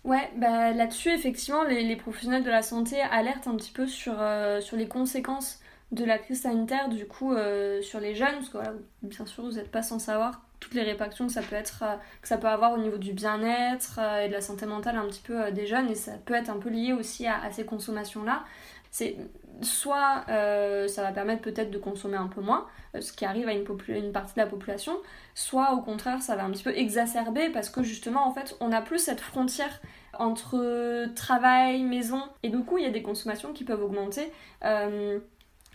Ouais, 0.05 0.31
bah, 0.37 0.73
là-dessus, 0.73 1.09
effectivement, 1.11 1.65
les, 1.65 1.97
professionnels 1.97 2.45
de 2.45 2.51
la 2.51 2.63
santé 2.63 3.01
alertent 3.01 3.49
un 3.49 3.57
petit 3.57 3.73
peu 3.73 3.87
sur, 3.87 4.21
euh, 4.21 4.61
sur 4.61 4.77
les 4.77 4.87
conséquences 4.87 5.61
de 5.93 6.05
la 6.05 6.19
crise 6.19 6.43
sanitaire, 6.43 6.91
du 6.91 7.07
coup, 7.07 7.33
euh, 7.33 7.81
sur 7.81 8.01
les 8.01 8.15
jeunes, 8.15 8.35
parce 8.35 8.49
que 8.49 8.59
voilà, 8.59 8.75
bien 9.03 9.25
sûr, 9.25 9.45
vous 9.45 9.53
n'êtes 9.53 9.71
pas 9.71 9.83
sans 9.83 9.99
savoir 9.99 10.43
toutes 10.65 10.75
les 10.75 10.83
répercussions 10.83 11.27
que 11.27 11.33
ça 11.33 11.43
peut, 11.43 11.57
être, 11.57 11.83
euh, 11.83 11.97
ça 12.23 12.39
peut 12.39 12.49
avoir 12.49 12.73
au 12.73 12.79
niveau 12.79 12.97
du 12.97 13.13
bien-être 13.13 14.01
et 14.23 14.29
de 14.29 14.33
la 14.33 14.41
santé 14.41 14.67
mentale 14.67 14.97
un 14.97 15.07
petit 15.07 15.21
peu 15.21 15.51
des 15.53 15.67
jeunes, 15.67 15.91
et 15.91 15.95
ça 15.95 16.13
peut 16.25 16.35
être 16.35 16.49
un 16.49 16.57
peu 16.57 16.71
lié 16.71 16.93
aussi 16.93 17.27
à, 17.27 17.51
ces 17.53 17.65
consommations-là. 17.65 18.45
C'est 18.91 19.17
soit 19.61 20.25
ça 20.27 21.03
va 21.03 21.13
permettre 21.13 21.43
peut-être 21.43 21.71
de 21.71 21.79
consommer 21.79 22.17
un 22.17 22.29
peu 22.29 22.41
moins, 22.41 22.67
ce 22.99 23.13
qui 23.13 23.25
arrive 23.25 23.49
à 23.49 23.53
une, 23.53 23.65
partie 24.13 24.35
de 24.35 24.41
la 24.41 24.47
population, 24.47 24.97
soit 25.35 25.73
au 25.75 25.81
contraire 25.81 26.23
ça 26.23 26.37
va 26.37 26.45
un 26.45 26.51
petit 26.51 26.63
peu 26.63 26.77
exacerber 26.77 27.51
parce 27.51 27.71
que 27.71 27.83
justement 27.83 28.27
en 28.27 28.33
fait 28.33 28.57
on 28.61 28.69
n'a 28.69 28.83
plus 28.83 28.99
cette 28.99 29.21
frontière 29.21 29.81
entre 30.19 31.13
travail, 31.15 31.83
maison, 31.83 32.23
et 32.43 32.49
du 32.49 32.59
coup 32.59 32.79
il 32.79 32.85
y 32.85 32.87
a 32.87 32.91
des 32.91 33.03
consommations 33.03 33.53
qui 33.53 33.65
peuvent 33.65 33.83
augmenter. 33.83 34.31
Euh, 34.65 35.19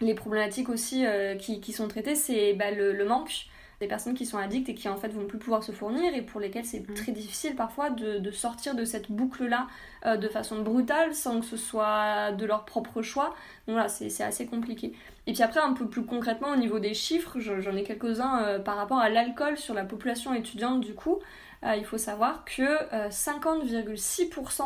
les 0.01 0.13
problématiques 0.13 0.69
aussi 0.69 1.05
euh, 1.05 1.35
qui, 1.35 1.73
sont 1.73 1.87
traitées, 1.87 2.15
c'est 2.15 2.53
bah, 2.53 2.71
le, 2.71 3.05
manque 3.05 3.47
des 3.79 3.87
personnes 3.87 4.13
qui 4.13 4.25
sont 4.25 4.37
addictes 4.37 4.67
et 4.67 4.75
qui 4.75 4.89
en 4.89 4.97
fait 4.97 5.07
vont 5.09 5.25
plus 5.25 5.37
pouvoir 5.37 5.63
se 5.63 5.71
fournir 5.71 6.13
et 6.13 6.21
pour 6.21 6.41
lesquelles 6.41 6.65
c'est 6.65 6.87
mm. 6.87 6.93
très 6.93 7.11
difficile 7.11 7.55
parfois 7.55 7.89
de, 7.89 8.31
sortir 8.31 8.75
de 8.75 8.83
cette 8.83 9.11
boucle-là 9.11 9.67
euh, 10.05 10.17
de 10.17 10.27
façon 10.27 10.61
brutale 10.61 11.13
sans 11.13 11.39
que 11.39 11.45
ce 11.45 11.57
soit 11.57 12.31
de 12.33 12.45
leur 12.45 12.65
propre 12.65 13.01
choix. 13.01 13.35
Donc 13.67 13.75
voilà, 13.75 13.87
c'est 13.87 14.23
assez 14.23 14.45
compliqué. 14.45 14.93
Et 15.27 15.33
puis 15.33 15.43
après, 15.43 15.59
un 15.59 15.73
peu 15.73 15.87
plus 15.87 16.03
concrètement 16.03 16.49
au 16.49 16.55
niveau 16.55 16.79
des 16.79 16.93
chiffres, 16.93 17.39
j'en 17.39 17.75
ai 17.75 17.83
quelques-uns 17.83 18.43
euh, 18.43 18.59
par 18.59 18.75
rapport 18.75 18.99
à 18.99 19.09
l'alcool 19.09 19.57
sur 19.57 19.73
la 19.73 19.85
population 19.85 20.33
étudiante 20.33 20.81
du 20.81 20.93
coup. 20.93 21.19
Euh, 21.63 21.75
il 21.75 21.85
faut 21.85 21.97
savoir 21.97 22.45
que 22.45 23.09
50,6% 23.09 24.63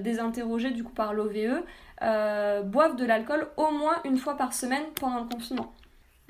des 0.00 0.18
interrogés 0.18 0.70
du 0.70 0.82
coup 0.82 0.92
par 0.92 1.12
l'OVE 1.12 1.62
boivent 2.00 2.96
de 2.96 3.04
l'alcool 3.04 3.46
au 3.56 3.70
moins 3.70 3.96
une 4.04 4.16
fois 4.16 4.36
par 4.36 4.54
semaine 4.54 4.84
pendant 4.94 5.20
le 5.20 5.28
confinement. 5.28 5.72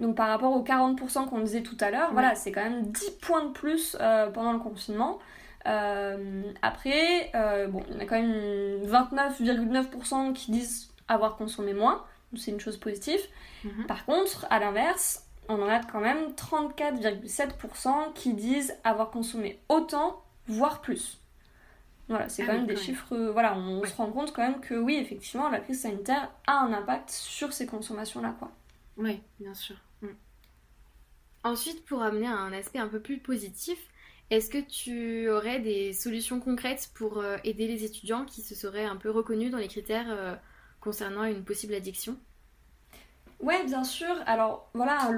Donc 0.00 0.16
par 0.16 0.28
rapport 0.28 0.52
aux 0.52 0.62
40% 0.64 1.28
qu'on 1.28 1.40
disait 1.40 1.62
tout 1.62 1.76
à 1.80 1.90
l'heure, 1.90 2.12
voilà, 2.12 2.34
c'est 2.34 2.52
quand 2.52 2.62
même 2.62 2.86
10 2.90 3.10
points 3.20 3.44
de 3.44 3.50
plus 3.52 3.96
euh, 4.00 4.30
pendant 4.30 4.52
le 4.52 4.58
confinement. 4.58 5.18
Euh, 5.66 6.42
après, 6.62 7.30
euh, 7.34 7.68
bon, 7.68 7.82
il 7.88 7.94
y 7.94 7.96
en 7.98 8.00
a 8.00 8.06
quand 8.06 8.20
même 8.20 8.82
29,9% 8.86 10.32
qui 10.32 10.52
disent 10.52 10.90
avoir 11.08 11.36
consommé 11.36 11.74
moins, 11.74 12.02
donc 12.32 12.40
c'est 12.40 12.50
une 12.50 12.60
chose 12.60 12.78
positive. 12.78 13.20
Mhm. 13.64 13.86
Par 13.86 14.06
contre, 14.06 14.46
à 14.50 14.58
l'inverse, 14.58 15.26
on 15.48 15.60
en 15.60 15.68
a 15.68 15.80
quand 15.80 16.00
même 16.00 16.32
34,7% 16.34 18.12
qui 18.14 18.32
disent 18.34 18.74
avoir 18.84 19.10
consommé 19.10 19.58
autant, 19.68 20.22
voire 20.46 20.80
plus. 20.80 21.18
Voilà, 22.08 22.28
c'est 22.28 22.42
Ah 22.42 22.46
quand 22.46 22.52
oui, 22.52 22.58
même 22.58 22.66
des 22.66 22.74
quand 22.74 22.80
chiffres. 22.80 23.14
euh, 23.14 23.30
voilà, 23.32 23.54
on 23.56 23.80
Ouais. 23.80 23.88
se 23.88 23.94
rend 23.96 24.10
compte 24.10 24.32
quand 24.32 24.42
même 24.42 24.60
que 24.60 24.74
oui, 24.74 24.96
effectivement, 24.96 25.48
la 25.50 25.60
crise 25.60 25.82
sanitaire 25.82 26.30
a 26.46 26.58
un 26.60 26.72
impact 26.72 27.10
sur 27.10 27.52
ces 27.52 27.66
consommations-là, 27.66 28.34
quoi. 28.38 28.50
Oui, 28.96 29.20
bien 29.38 29.54
sûr. 29.54 29.76
Ensuite, 31.42 31.84
pour 31.86 32.02
amener 32.02 32.26
un 32.26 32.52
aspect 32.52 32.78
un 32.78 32.88
peu 32.88 33.00
plus 33.00 33.18
positif, 33.18 33.78
est-ce 34.30 34.50
que 34.50 34.58
tu 34.58 35.28
aurais 35.30 35.58
des 35.58 35.92
solutions 35.92 36.38
concrètes 36.38 36.90
pour 36.94 37.18
euh, 37.18 37.36
aider 37.44 37.66
les 37.66 37.84
étudiants 37.84 38.24
qui 38.24 38.42
se 38.42 38.54
seraient 38.54 38.84
un 38.84 38.96
peu 38.96 39.10
reconnus 39.10 39.50
dans 39.50 39.58
les 39.58 39.68
critères 39.68 40.06
euh, 40.10 40.34
concernant 40.80 41.24
une 41.24 41.44
possible 41.44 41.74
addiction? 41.74 42.16
Ouais, 43.40 43.64
bien 43.64 43.84
sûr. 43.84 44.14
Alors 44.26 44.70
voilà, 44.74 45.10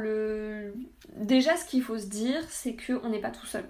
déjà 1.16 1.56
ce 1.56 1.66
qu'il 1.66 1.82
faut 1.82 1.98
se 1.98 2.06
dire, 2.06 2.42
c'est 2.48 2.76
qu'on 2.76 3.08
n'est 3.08 3.20
pas 3.20 3.32
tout 3.32 3.46
seul. 3.46 3.64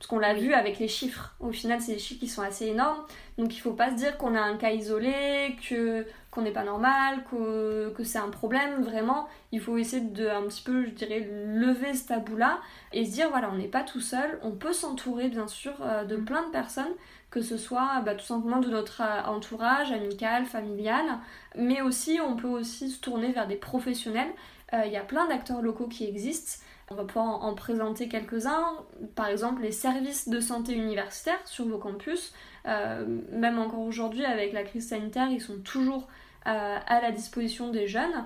Parce 0.00 0.08
qu'on 0.08 0.18
l'a 0.18 0.32
vu 0.32 0.54
avec 0.54 0.78
les 0.78 0.88
chiffres. 0.88 1.34
Au 1.40 1.52
final, 1.52 1.78
c'est 1.82 1.92
des 1.92 1.98
chiffres 1.98 2.20
qui 2.20 2.28
sont 2.28 2.40
assez 2.40 2.66
énormes. 2.68 3.04
Donc 3.36 3.54
il 3.54 3.60
faut 3.60 3.74
pas 3.74 3.90
se 3.90 3.96
dire 3.96 4.16
qu'on 4.16 4.34
a 4.34 4.40
un 4.40 4.56
cas 4.56 4.70
isolé, 4.70 5.56
que 5.68 6.06
qu'on 6.30 6.40
n'est 6.42 6.52
pas 6.52 6.64
normal, 6.64 7.22
que, 7.30 7.92
que 7.94 8.02
c'est 8.02 8.18
un 8.18 8.30
problème. 8.30 8.82
Vraiment, 8.82 9.28
il 9.52 9.60
faut 9.60 9.76
essayer 9.76 10.02
de 10.02 10.26
un 10.26 10.42
petit 10.44 10.62
peu, 10.62 10.86
je 10.86 10.90
dirais, 10.90 11.28
lever 11.44 11.92
ce 11.92 12.06
tabou-là 12.08 12.60
et 12.92 13.04
se 13.04 13.10
dire 13.12 13.28
voilà, 13.28 13.50
on 13.52 13.56
n'est 13.58 13.68
pas 13.68 13.82
tout 13.82 14.00
seul. 14.00 14.38
On 14.42 14.52
peut 14.52 14.72
s'entourer 14.72 15.28
bien 15.28 15.46
sûr 15.46 15.74
euh, 15.82 16.04
de 16.04 16.16
Mm. 16.16 16.24
plein 16.24 16.46
de 16.46 16.50
personnes, 16.50 16.94
que 17.30 17.42
ce 17.42 17.58
soit 17.58 18.00
bah, 18.04 18.14
tout 18.14 18.24
simplement 18.24 18.60
de 18.60 18.70
notre 18.70 19.02
euh, 19.02 19.22
entourage 19.26 19.92
amical, 19.92 20.46
familial, 20.46 21.04
mais 21.56 21.82
aussi 21.82 22.20
on 22.26 22.36
peut 22.36 22.48
aussi 22.48 22.90
se 22.90 23.00
tourner 23.00 23.32
vers 23.32 23.46
des 23.46 23.56
professionnels. 23.56 24.30
Euh, 24.72 24.82
Il 24.86 24.92
y 24.92 24.96
a 24.96 25.02
plein 25.02 25.26
d'acteurs 25.28 25.62
locaux 25.62 25.88
qui 25.88 26.04
existent. 26.06 26.62
On 26.92 26.96
va 26.96 27.04
pouvoir 27.04 27.26
en, 27.26 27.42
en 27.50 27.54
présenter 27.54 28.08
quelques-uns. 28.08 28.64
Par 29.14 29.28
exemple, 29.28 29.62
les 29.62 29.70
services 29.70 30.28
de 30.28 30.40
santé 30.40 30.74
universitaire 30.74 31.38
sur 31.44 31.64
vos 31.64 31.78
campus. 31.78 32.34
Euh, 32.66 33.06
même 33.30 33.60
encore 33.60 33.80
aujourd'hui, 33.80 34.24
avec 34.24 34.52
la 34.52 34.64
crise 34.64 34.88
sanitaire, 34.88 35.28
ils 35.30 35.40
sont 35.40 35.60
toujours 35.60 36.08
euh, 36.48 36.78
à 36.84 37.00
la 37.00 37.12
disposition 37.12 37.70
des 37.70 37.86
jeunes. 37.86 38.24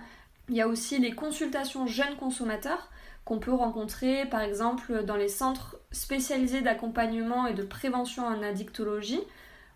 Il 0.49 0.55
y 0.55 0.63
a 0.63 0.69
aussi 0.69 0.99
les 0.99 1.15
consultations 1.15 1.87
jeunes 1.87 2.17
consommateurs 2.19 2.89
qu'on 3.27 3.39
peut 3.39 3.53
rencontrer 3.53 4.27
par 4.27 4.41
exemple 4.41 5.05
dans 5.05 5.17
les 5.17 5.29
centres 5.29 5.77
spécialisés 5.93 6.63
d'accompagnement 6.63 7.47
et 7.47 7.53
de 7.53 7.63
prévention 7.65 8.27
en 8.27 8.43
addictologie. 8.43 9.21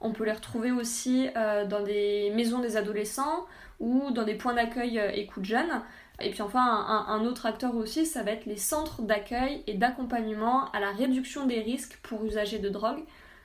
On 0.00 0.12
peut 0.12 0.25
les 0.25 0.33
retrouver 0.33 0.71
aussi 0.71 1.28
euh, 1.37 1.66
dans 1.66 1.83
des 1.83 2.30
maisons 2.35 2.61
des 2.61 2.78
adolescents 2.78 3.45
ou 3.80 4.11
dans 4.12 4.25
des 4.25 4.35
points 4.35 4.54
d'accueil 4.54 4.99
écoute 5.14 5.45
jeunes. 5.45 5.83
Et 6.21 6.31
puis 6.31 6.43
enfin, 6.43 7.05
un, 7.09 7.25
autre 7.25 7.47
acteur 7.47 7.77
aussi, 7.77 8.05
ça 8.05 8.23
va 8.25 8.33
être 8.33 8.47
les 8.47 8.57
centres 8.57 9.03
d'accueil 9.03 9.63
et 9.69 9.75
d'accompagnement 9.75 10.71
à 10.73 10.81
la 10.81 10.91
réduction 10.91 11.47
des 11.47 11.61
risques 11.61 11.99
pour 12.03 12.25
usagers 12.25 12.59
de 12.59 12.69
drogue. 12.69 12.99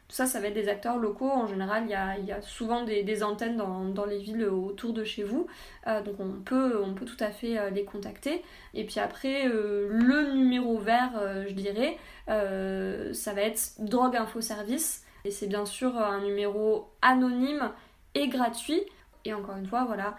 Tout 0.08 0.15
ça, 0.15 0.25
ça 0.25 0.39
va 0.39 0.48
être 0.48 0.56
des 0.56 0.70
acteurs 0.70 0.98
locaux. 0.98 1.30
En 1.30 1.46
général, 1.46 1.84
il 1.86 2.25
y 2.25 2.32
a, 2.32 2.42
souvent 2.42 2.84
des, 2.84 3.24
antennes 3.24 3.58
dans, 3.58 4.06
les 4.06 4.18
villes 4.18 4.46
autour 4.46 4.92
de 4.94 5.03
chez 5.03 5.24
vous. 5.24 5.46
Euh, 5.88 6.01
donc 6.01 6.20
on 6.20 6.32
peut, 6.44 6.84
tout 7.06 7.18
à 7.20 7.30
fait 7.30 7.60
euh, 7.60 7.70
les 7.70 7.86
contacter. 7.86 8.44
Et 8.74 8.86
puis 8.86 9.00
après, 9.00 9.48
euh, 9.48 9.88
le 9.92 10.34
numéro 10.34 10.80
vert, 10.80 11.12
je 11.48 11.53
dirais, 11.53 11.98
ça 12.27 13.34
va 13.34 13.42
être 13.42 13.74
Drogue 13.80 14.15
Info 14.15 14.42
Service. 14.42 15.06
Et 15.25 15.32
c'est 15.32 15.48
bien 15.48 15.65
sûr 15.65 15.96
un 15.98 16.22
numéro 16.22 16.89
anonyme 17.03 17.72
et 18.15 18.27
gratuit. 18.27 18.82
Et 19.25 19.34
encore 19.34 19.56
une 19.58 19.68
fois, 19.68 19.86
voilà, 19.86 20.15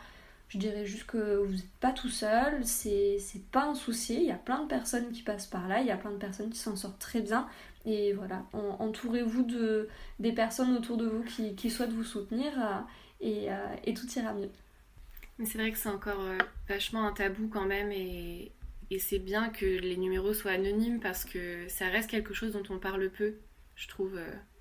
je 0.48 0.58
dirais 0.58 0.86
juste 0.86 1.06
que 1.06 1.36
vous 1.38 1.52
n'êtes 1.54 1.70
pas 1.80 1.92
tout 1.92 2.08
seul, 2.08 2.64
c'est 2.64 3.18
pas 3.52 3.64
un 3.66 3.74
souci, 3.74 4.16
il 4.16 4.24
y 4.24 4.30
a 4.30 4.36
plein 4.36 4.62
de 4.62 4.68
personnes 4.68 5.10
qui 5.12 5.22
passent 5.22 5.46
par 5.48 5.68
là, 5.68 5.80
il 5.80 5.86
y 5.86 5.90
a 5.90 5.96
plein 5.96 6.12
de 6.12 6.16
personnes 6.18 6.50
qui 6.50 6.58
s'en 6.58 6.76
sortent 6.76 6.98
très 7.00 7.20
bien. 7.20 7.48
Et 7.86 8.12
voilà, 8.14 8.46
en- 8.52 8.76
entourez-vous 8.80 9.42
de, 9.44 9.88
des 10.18 10.32
personnes 10.32 10.74
autour 10.76 10.96
de 10.96 11.06
vous 11.06 11.22
qui, 11.24 11.54
qui 11.56 11.70
souhaitent 11.70 11.92
vous 11.92 12.04
soutenir 12.04 12.52
euh, 12.58 12.80
et, 13.20 13.52
euh, 13.52 13.76
et 13.84 13.94
tout 13.94 14.06
ira 14.16 14.32
mieux. 14.34 14.50
Mais 15.38 15.46
c'est 15.46 15.58
vrai 15.58 15.72
que 15.72 15.78
c'est 15.78 15.88
encore 15.88 16.20
euh, 16.22 16.38
vachement 16.68 17.06
un 17.06 17.12
tabou 17.12 17.48
quand 17.48 17.66
même 17.66 17.90
et, 17.92 18.52
et 18.90 18.98
c'est 18.98 19.18
bien 19.18 19.50
que 19.50 19.66
les 19.66 19.96
numéros 19.96 20.32
soient 20.34 20.52
anonymes 20.52 21.00
parce 21.00 21.24
que 21.24 21.68
ça 21.68 21.88
reste 21.88 22.10
quelque 22.10 22.34
chose 22.34 22.52
dont 22.52 22.62
on 22.70 22.78
parle 22.78 23.10
peu, 23.10 23.34
je 23.74 23.88
trouve. 23.88 24.18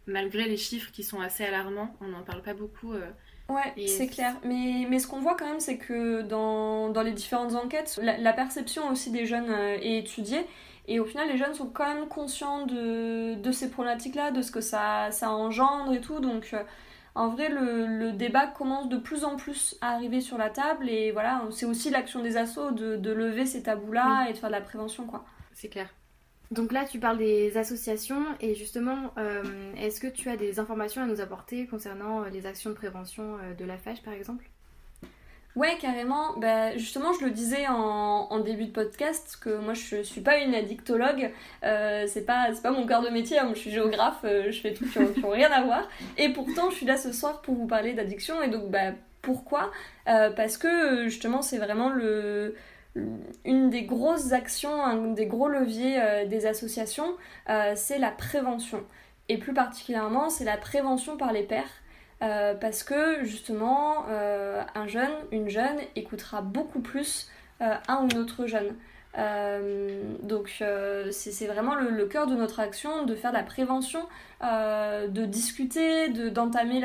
malgré 0.08 0.48
les 0.48 0.58
chiffres 0.58 0.92
qui 0.92 1.04
sont 1.04 1.22
assez 1.22 1.44
alarmants, 1.46 1.96
on 2.02 2.08
n'en 2.08 2.24
parle 2.24 2.42
pas 2.42 2.54
beaucoup. 2.54 2.94
Ouais, 3.50 3.74
Et- 3.78 3.88
c'est 3.88 4.08
clair. 4.08 4.36
Mais, 4.44 4.88
mais 4.90 5.00
ce 5.00 5.08
qu'on 5.08 5.20
voit 5.20 5.36
quand 5.36 5.46
même, 5.46 5.60
c'est 5.60 5.78
que 5.78 6.22
dans, 6.22 6.90
dans 6.90 7.02
les 7.04 7.12
différentes 7.12 7.54
enquêtes, 7.56 8.00
la, 8.02 8.18
la 8.18 8.34
perception 8.34 8.90
aussi 8.90 9.12
des 9.12 9.26
jeunes 9.26 9.50
euh, 9.50 9.78
est 9.82 9.98
étudiée. 10.00 10.46
Et 10.88 11.00
au 11.00 11.06
final, 11.06 11.28
les 11.30 11.38
jeunes 11.38 11.54
sont 11.54 11.68
quand 11.70 11.88
même 11.94 12.08
conscients 12.08 12.66
de, 12.66 13.36
de 13.36 13.52
ces 13.52 13.70
problématiques-là, 13.70 14.32
de 14.32 14.42
ce 14.42 14.52
que 14.52 14.62
ça, 14.62 15.12
ça 15.12 15.30
engendre 15.32 15.94
et 15.94 16.02
tout. 16.02 16.20
Donc, 16.20 16.50
euh, 16.54 16.64
en 17.16 17.30
vrai, 17.30 17.50
le, 17.50 17.86
le 17.86 18.12
débat 18.14 18.48
commence 18.48 18.90
de 18.90 18.98
plus 18.98 19.24
en 19.26 19.36
plus 19.36 19.78
à 19.82 19.92
arriver 19.94 20.22
sur 20.22 20.38
la 20.38 20.50
table. 20.50 20.90
Et 20.90 21.12
voilà, 21.12 21.42
c'est 21.52 21.66
aussi 21.66 21.90
l'action 21.90 22.22
des 22.22 22.38
assos 22.38 22.72
de, 22.72 22.96
de 22.98 23.12
lever 23.12 23.46
ces 23.46 23.64
tabous-là 23.64 24.28
et 24.30 24.34
de 24.34 24.38
faire 24.38 24.50
de 24.50 24.56
la 24.56 24.62
prévention, 24.62 25.06
quoi. 25.06 25.26
C'est 25.54 25.70
clair. 25.70 25.90
Donc 26.52 26.72
là, 26.72 26.86
tu 26.86 27.00
parles 27.00 27.18
des 27.18 27.58
associations 27.58 28.24
et 28.40 28.54
justement, 28.54 29.12
euh, 29.18 29.44
est-ce 29.78 30.00
que 30.00 30.08
tu 30.08 30.30
as 30.30 30.38
des 30.38 30.60
informations 30.60 31.02
à 31.02 31.06
nous 31.06 31.20
apporter 31.20 31.66
concernant 31.66 32.22
euh, 32.22 32.30
les 32.30 32.46
actions 32.46 32.70
de 32.70 32.76
prévention 32.76 33.38
euh, 33.42 33.54
de 33.56 33.66
la 33.66 33.78
FAGE 33.78 34.04
par 34.04 34.14
exemple? 34.14 34.46
Ouais, 35.56 35.78
carrément. 35.80 36.38
Bah, 36.38 36.76
justement, 36.78 37.14
je 37.14 37.26
le 37.26 37.32
disais 37.32 37.68
en, 37.68 38.40
début 38.40 38.66
de 38.66 38.72
podcast 38.72 39.38
que 39.40 39.58
moi 39.58 39.74
je 39.74 40.02
suis 40.02 40.22
pas 40.22 40.40
une 40.40 40.54
addictologue. 40.54 41.32
Euh, 41.64 42.06
c'est 42.08 42.26
pas, 42.26 42.50
pas 42.62 42.72
mon 42.72 42.86
cœur 42.86 43.02
de 43.02 43.10
métier. 43.10 43.40
hein. 43.40 43.52
Je 43.54 43.60
suis 43.60 43.72
géographe. 43.72 44.22
je 44.24 44.60
fais 44.62 44.74
trucs 44.74 44.92
qui 44.92 44.98
ont, 45.00 45.14
qui 45.14 45.24
ont 45.24 45.30
rien 45.30 45.52
à 45.52 45.64
voir. 45.64 45.88
Et 46.18 46.30
pourtant, 46.30 46.70
je 46.72 46.76
suis 46.78 46.86
là 46.86 46.98
ce 46.98 47.12
soir 47.12 47.42
pour 47.42 47.56
vous 47.56 47.68
parler 47.68 47.94
d'addiction. 47.94 48.42
Et 48.42 48.50
donc, 48.50 48.70
bah, 48.70 48.94
pourquoi? 49.22 49.72
Parce 50.06 50.58
que 50.58 51.04
justement, 51.06 51.44
c'est 51.44 51.60
vraiment 51.60 51.90
le 51.90 52.56
une 52.96 53.70
des 53.70 53.84
grosses 53.84 54.34
actions, 54.34 54.84
un 54.84 55.14
des 55.14 55.26
gros 55.26 55.48
leviers 55.48 56.00
euh, 56.00 56.26
des 56.26 56.46
associations, 56.46 57.16
euh, 57.50 57.74
c'est 57.76 57.98
la 57.98 58.12
prévention. 58.12 58.84
Et 59.30 59.38
plus 59.38 59.54
particulièrement, 59.54 60.30
c'est 60.30 60.44
la 60.44 60.58
prévention 60.58 61.18
par 61.18 61.34
les 61.34 61.44
pairs. 61.44 61.64
Euh, 62.22 62.54
parce 62.54 62.84
que 62.84 63.24
justement, 63.24 64.06
un 64.08 64.88
jeune, 64.88 65.12
une 65.32 65.50
jeune 65.50 65.78
écoutera 65.96 66.42
beaucoup 66.42 66.80
plus 66.80 67.30
un 67.60 68.06
ou 68.06 68.18
autre 68.18 68.46
jeune. 68.48 68.76
Donc 70.24 70.64
c'est 71.12 71.48
vraiment 71.48 71.76
le, 71.76 72.06
cœur 72.06 72.28
de 72.28 72.36
notre 72.36 72.60
action, 72.62 73.06
de 73.06 73.16
faire 73.16 73.32
de 73.32 73.38
la 73.38 73.44
prévention, 73.44 74.02
de 74.42 75.26
discuter, 75.26 76.10
de- 76.10 76.30
d'entamer 76.30 76.82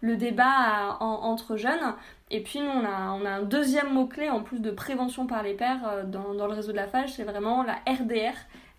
le 0.00 0.16
débat 0.16 0.98
entre 1.00 1.56
jeunes. 1.56 1.94
Et 2.30 2.42
puis 2.42 2.60
nous, 2.60 2.70
on 2.70 2.84
a, 2.84 3.12
on 3.12 3.24
a 3.24 3.30
un 3.30 3.42
deuxième 3.42 3.92
mot-clé 3.92 4.30
en 4.30 4.42
plus 4.42 4.60
de 4.60 4.70
prévention 4.70 5.26
par 5.26 5.42
les 5.42 5.54
pairs 5.54 5.86
euh, 5.86 6.04
dans, 6.04 6.34
dans 6.34 6.46
le 6.46 6.54
réseau 6.54 6.72
de 6.72 6.76
la 6.76 6.88
FAGE, 6.88 7.12
c'est 7.12 7.24
vraiment 7.24 7.62
la 7.62 7.74
RDR. 7.86 8.34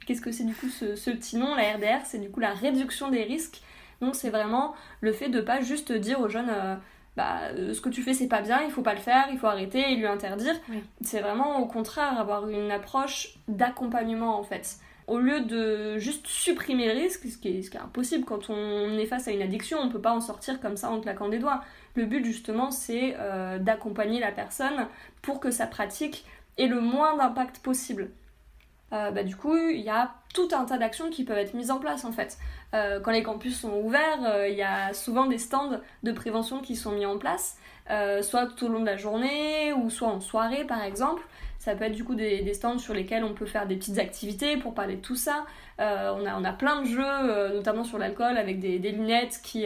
Qu'est-ce 0.06 0.22
que 0.22 0.32
c'est 0.32 0.44
du 0.44 0.54
coup 0.54 0.70
ce, 0.70 0.96
ce 0.96 1.10
petit 1.12 1.38
nom 1.38 1.56
La 1.56 1.74
RDR, 1.74 2.06
c'est 2.06 2.20
du 2.20 2.30
coup 2.30 2.40
la 2.40 2.54
réduction 2.54 3.10
des 3.10 3.24
risques. 3.24 3.62
Donc 4.02 4.16
c'est 4.16 4.30
vraiment 4.30 4.74
le 5.02 5.14
fait 5.14 5.30
de 5.30 5.42
pas 5.42 5.62
juste 5.62 5.92
dire 5.92 6.20
aux 6.20 6.30
jeunes 6.30 6.50
euh, 6.50 6.76
bah 7.16 7.40
euh, 7.54 7.74
ce 7.74 7.82
que 7.82 7.90
tu 7.90 8.02
fais 8.02 8.14
c'est 8.14 8.28
pas 8.28 8.42
bien, 8.42 8.62
il 8.64 8.72
faut 8.72 8.82
pas 8.82 8.94
le 8.94 9.00
faire, 9.00 9.28
il 9.32 9.38
faut 9.38 9.48
arrêter 9.48 9.92
et 9.92 9.96
lui 9.96 10.06
interdire. 10.06 10.56
Oui. 10.70 10.84
C'est 11.02 11.22
vraiment 11.22 11.60
au 11.60 11.66
contraire 11.66 12.20
avoir 12.20 12.48
une 12.50 12.72
approche 12.72 13.36
d'accompagnement 13.48 14.38
en 14.38 14.44
fait. 14.44 14.78
Au 15.08 15.20
lieu 15.20 15.42
de 15.42 16.00
juste 16.00 16.26
supprimer 16.26 16.88
le 16.92 17.00
risque, 17.00 17.28
ce 17.30 17.38
qui 17.38 17.50
est, 17.50 17.62
ce 17.62 17.70
qui 17.70 17.78
est 17.78 17.82
impossible 17.82 18.26
quand 18.26 18.50
on 18.50 18.98
est 18.98 19.06
face 19.06 19.28
à 19.28 19.32
une 19.32 19.44
addiction, 19.44 19.78
on 19.80 19.90
peut 19.90 20.02
pas 20.02 20.14
en 20.14 20.22
sortir 20.22 20.60
comme 20.60 20.78
ça 20.78 20.90
en 20.90 21.00
claquant 21.00 21.30
des 21.30 21.38
doigts. 21.38 21.62
Le 21.96 22.06
but 22.06 22.24
justement 22.26 22.72
c'est 22.72 23.16
euh, 23.20 23.58
d'accompagner 23.58 24.20
la 24.20 24.32
personne 24.32 24.88
pour 25.22 25.40
que 25.40 25.52
sa 25.52 25.66
pratique 25.66 26.26
ait 26.58 26.68
le 26.68 26.82
moins 26.82 27.18
d'impact 27.18 27.60
possible. 27.60 28.12
Euh, 28.94 29.12
bah, 29.12 29.24
du 29.24 29.36
coup, 29.36 29.58
il 29.58 29.82
y 29.82 29.90
a 29.90 30.14
tout 30.34 30.48
un 30.54 30.66
tas 30.66 30.78
d'actions 30.78 31.10
qui 31.10 31.24
peuvent 31.24 31.38
être 31.38 31.54
mises 31.54 31.72
en 31.72 31.80
place 31.80 32.06
en 32.06 32.12
fait. 32.12 32.38
Euh, 32.74 33.00
quand 33.00 33.12
les 33.12 33.24
campus 33.24 33.60
sont 33.60 33.74
ouverts, 33.74 34.48
il 34.48 34.56
y 34.56 34.62
a 34.62 34.94
souvent 34.94 35.26
des 35.26 35.38
stands 35.38 35.80
de 36.04 36.12
prévention 36.12 36.60
qui 36.62 36.76
sont 36.76 36.92
mis 36.92 37.06
en 37.06 37.18
place, 37.18 37.58
euh, 37.92 38.24
soit 38.24 38.48
tout 38.48 38.66
au 38.66 38.70
long 38.70 38.80
de 38.80 38.86
la 38.86 38.98
journée 38.98 39.72
ou 39.74 39.90
soit 39.90 40.08
en 40.08 40.20
soirée 40.20 40.64
par 40.64 40.84
exemple. 40.84 41.22
Ça 41.60 41.74
peut 41.74 41.86
être 41.86 41.94
du 41.94 42.04
coup 42.04 42.14
des, 42.14 42.54
stands 42.54 42.78
sur 42.78 42.94
lesquels 42.94 43.24
on 43.24 43.34
peut 43.34 43.48
faire 43.48 43.66
des 43.66 43.76
petites 43.76 43.98
activités 43.98 44.56
pour 44.58 44.76
parler 44.76 44.98
de 44.98 45.02
tout 45.02 45.16
ça. 45.16 45.46
Euh, 45.80 46.14
on, 46.16 46.24
a, 46.26 46.40
on 46.40 46.44
a 46.44 46.52
plein 46.52 46.84
de 46.84 46.88
jeux, 46.88 47.02
euh, 47.04 47.56
notamment 47.56 47.84
sur 47.84 47.98
l'alcool, 47.98 48.38
avec 48.38 48.60
des, 48.60 48.78
lunettes 48.78 49.40
qui, 49.42 49.66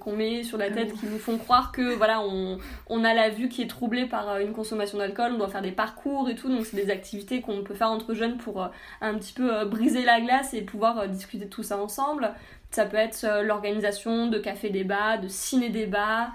qu'on 0.00 0.16
met 0.16 0.42
sur 0.42 0.58
la 0.58 0.70
tête 0.70 0.92
qui 0.94 1.06
nous 1.06 1.18
font 1.18 1.38
croire 1.38 1.70
que 1.70 1.94
voilà, 1.94 2.20
on, 2.22 2.58
on 2.88 3.04
a 3.04 3.14
la 3.14 3.28
vue 3.28 3.48
qui 3.48 3.62
est 3.62 3.68
troublée 3.68 4.06
par 4.06 4.38
une 4.38 4.52
consommation 4.52 4.98
d'alcool, 4.98 5.32
on 5.34 5.38
doit 5.38 5.48
faire 5.48 5.62
des 5.62 5.70
parcours 5.70 6.28
et 6.28 6.34
tout. 6.34 6.48
Donc 6.48 6.66
c'est 6.66 6.76
des 6.76 6.90
activités 6.90 7.40
qu'on 7.40 7.62
peut 7.62 7.74
faire 7.74 7.90
entre 7.90 8.14
jeunes 8.14 8.36
pour 8.36 8.68
un 9.00 9.14
petit 9.14 9.32
peu 9.32 9.64
briser 9.66 10.04
la 10.04 10.20
glace 10.20 10.54
et 10.54 10.62
pouvoir 10.62 11.08
discuter 11.08 11.44
de 11.44 11.50
tout 11.50 11.62
ça 11.62 11.78
ensemble. 11.78 12.32
Ça 12.72 12.86
peut 12.86 12.96
être 12.96 13.24
euh, 13.24 13.42
l'organisation 13.42 14.26
de 14.26 14.38
café-débat, 14.38 15.18
de 15.18 15.28
ciné-débat, 15.28 16.30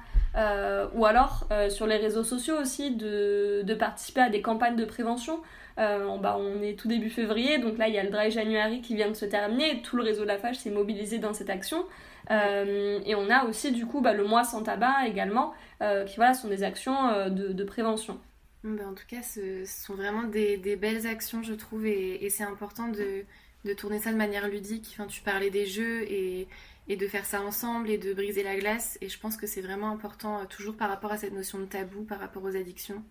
ou 0.93 1.05
alors 1.07 1.47
sur 1.69 1.87
les 1.87 1.97
réseaux 1.97 2.23
sociaux 2.23 2.57
aussi 2.61 2.91
de, 2.91 3.63
de, 3.63 3.73
participer 3.73 4.21
à 4.21 4.29
des 4.29 4.43
campagnes 4.43 4.75
de 4.75 4.85
prévention. 4.85 5.39
bah, 5.77 6.37
on 6.39 6.61
est 6.61 6.77
tout 6.77 6.87
début 6.87 7.09
février, 7.09 7.57
donc 7.57 7.79
là 7.79 7.87
il 7.87 7.95
y 7.95 7.97
a 7.97 8.03
le 8.03 8.11
Dry 8.11 8.29
January 8.29 8.81
qui 8.81 8.93
vient 8.93 9.09
de 9.09 9.15
se 9.15 9.25
terminer, 9.25 9.81
tout 9.81 9.97
le 9.97 10.03
réseau 10.03 10.21
de 10.21 10.27
la 10.27 10.37
fâche 10.37 10.57
s'est 10.57 10.69
mobilisé 10.69 11.17
dans 11.17 11.33
cette 11.33 11.49
action. 11.49 11.85
et 12.29 13.15
on 13.15 13.31
a 13.31 13.45
aussi 13.45 13.71
du 13.71 13.87
coup 13.87 14.01
bah, 14.01 14.13
le 14.13 14.25
mois 14.25 14.43
sans 14.43 14.61
tabac 14.61 15.07
également, 15.07 15.53
qui 15.79 16.17
voilà, 16.17 16.35
sont 16.35 16.49
des 16.49 16.61
actions 16.61 17.29
de, 17.29 17.51
de 17.51 17.63
prévention. 17.63 18.19
Ben, 18.63 18.89
en 18.89 18.93
tout 18.93 19.05
cas, 19.07 19.21
ce, 19.21 19.63
sont 19.65 19.95
vraiment 19.95 20.23
des, 20.23 20.57
belles 20.75 21.07
actions, 21.07 21.43
je 21.43 21.53
trouve, 21.53 21.85
et, 21.85 22.29
c'est 22.29 22.43
important 22.43 22.87
de, 22.89 23.23
tourner 23.73 23.99
ça 23.99 24.11
de 24.11 24.17
manière 24.17 24.47
ludique. 24.47 24.89
Enfin, 24.93 25.07
tu 25.07 25.21
parlais 25.21 25.49
des 25.49 25.65
jeux 25.65 26.03
et, 26.11 26.47
de 26.89 27.07
faire 27.07 27.25
ça 27.25 27.41
ensemble 27.41 27.89
et 27.89 27.97
de 27.97 28.13
briser 28.13 28.43
la 28.43 28.55
glace, 28.55 28.97
et 29.01 29.09
je 29.09 29.19
pense 29.19 29.35
que 29.35 29.45
c'est 29.45 29.61
vraiment 29.61 29.89
important, 29.89 30.39
euh, 30.39 30.45
toujours 30.45 30.75
par 30.75 30.89
rapport 30.89 31.11
à 31.11 31.17
cette 31.17 31.33
notion 31.33 31.59
de 31.59 31.65
tabou, 31.65 32.03
par 32.03 32.19
rapport 32.19 32.43
aux 32.43 32.55
addictions. 32.55 33.03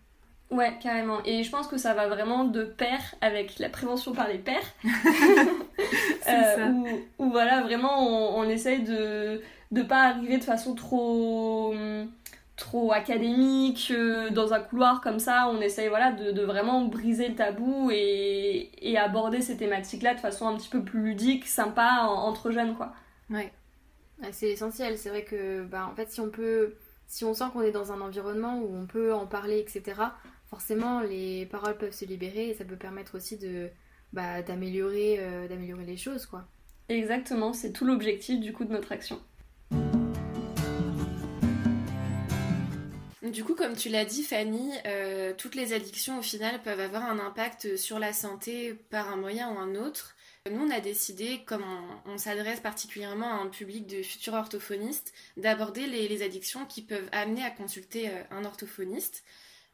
Ouais, 0.50 0.72
carrément. 0.80 1.22
Et 1.24 1.42
je 1.42 1.50
pense 1.50 1.66
que 1.66 1.76
ça 1.76 1.92
va 1.92 2.08
vraiment 2.08 2.44
de 2.44 2.64
pair 2.64 3.00
avec 3.20 3.58
la 3.58 3.68
prévention 3.68 4.12
par 4.12 4.28
les 4.28 4.38
pairs. 4.38 4.74
euh, 6.28 6.72
où, 7.18 7.30
voilà, 7.30 7.62
vraiment, 7.62 8.38
on, 8.38 8.40
on 8.40 8.48
essaye 8.48 8.82
de 8.82 9.42
ne 9.72 9.82
pas 9.82 10.04
arriver 10.04 10.38
de 10.38 10.44
façon 10.44 10.74
trop 10.74 11.74
trop 12.56 12.92
académique, 12.92 13.92
euh, 13.94 14.30
dans 14.30 14.54
un 14.54 14.60
couloir 14.60 15.02
comme 15.02 15.18
ça, 15.18 15.48
on 15.50 15.60
essaye 15.60 15.88
voilà, 15.88 16.12
de, 16.12 16.42
vraiment 16.42 16.86
briser 16.86 17.28
le 17.28 17.34
tabou 17.34 17.90
et, 17.92 18.96
aborder 18.98 19.42
ces 19.42 19.58
thématiques-là 19.58 20.14
de 20.14 20.20
façon 20.20 20.48
un 20.48 20.56
petit 20.56 20.70
peu 20.70 20.82
plus 20.82 21.02
ludique, 21.02 21.46
sympa, 21.46 22.06
entre 22.08 22.50
jeunes, 22.50 22.74
quoi. 22.74 22.94
Ouais. 23.28 23.52
c'est 24.32 24.48
essentiel, 24.48 24.96
c'est 24.96 25.10
vrai 25.10 25.24
que 25.24 25.64
bah, 25.64 25.86
en 25.90 25.94
fait 25.94 26.10
si 26.10 26.20
on 26.20 26.30
peut, 26.30 26.74
si 27.06 27.24
on 27.24 27.34
sent 27.34 27.44
qu'on 27.52 27.60
est 27.60 27.72
dans 27.72 27.92
un 27.92 28.00
environnement 28.00 28.58
où 28.58 28.74
on 28.74 28.86
peut 28.86 29.12
en 29.12 29.26
parler, 29.26 29.58
etc., 29.58 30.00
forcément 30.46 31.00
les 31.00 31.44
paroles 31.46 31.76
peuvent 31.76 31.92
se 31.92 32.06
libérer 32.06 32.48
et 32.48 32.54
ça 32.54 32.64
peut 32.64 32.76
permettre 32.76 33.16
aussi 33.16 33.36
de 33.36 33.68
bah, 34.12 34.40
d'améliorer 34.42 35.16
euh, 35.18 35.46
d'améliorer 35.46 35.84
les 35.84 35.96
choses, 35.98 36.24
quoi. 36.24 36.46
Exactement, 36.88 37.52
c'est 37.52 37.72
tout 37.72 37.84
l'objectif 37.84 38.40
du 38.40 38.52
coup 38.52 38.64
de 38.64 38.72
notre 38.72 38.92
action. 38.92 39.20
Du 43.32 43.42
coup, 43.42 43.54
comme 43.54 43.74
tu 43.74 43.88
l'as 43.88 44.04
dit, 44.04 44.22
Fanny, 44.22 44.72
euh, 44.86 45.32
toutes 45.36 45.56
les 45.56 45.72
addictions 45.72 46.18
au 46.18 46.22
final 46.22 46.62
peuvent 46.62 46.78
avoir 46.78 47.02
un 47.02 47.18
impact 47.18 47.76
sur 47.76 47.98
la 47.98 48.12
santé 48.12 48.74
par 48.90 49.08
un 49.08 49.16
moyen 49.16 49.52
ou 49.52 49.58
un 49.58 49.74
autre. 49.74 50.14
Nous, 50.48 50.64
on 50.64 50.70
a 50.70 50.78
décidé, 50.78 51.42
comme 51.44 51.64
on, 52.04 52.18
s'adresse 52.18 52.60
particulièrement 52.60 53.28
à 53.28 53.42
un 53.42 53.48
public 53.48 53.86
de 53.88 54.02
futurs 54.02 54.34
orthophonistes, 54.34 55.12
d'aborder 55.36 55.86
les, 55.88 56.22
addictions 56.22 56.66
qui 56.66 56.82
peuvent 56.82 57.08
amener 57.10 57.42
à 57.42 57.50
consulter 57.50 58.10
euh, 58.10 58.22
un 58.30 58.44
orthophoniste. 58.44 59.24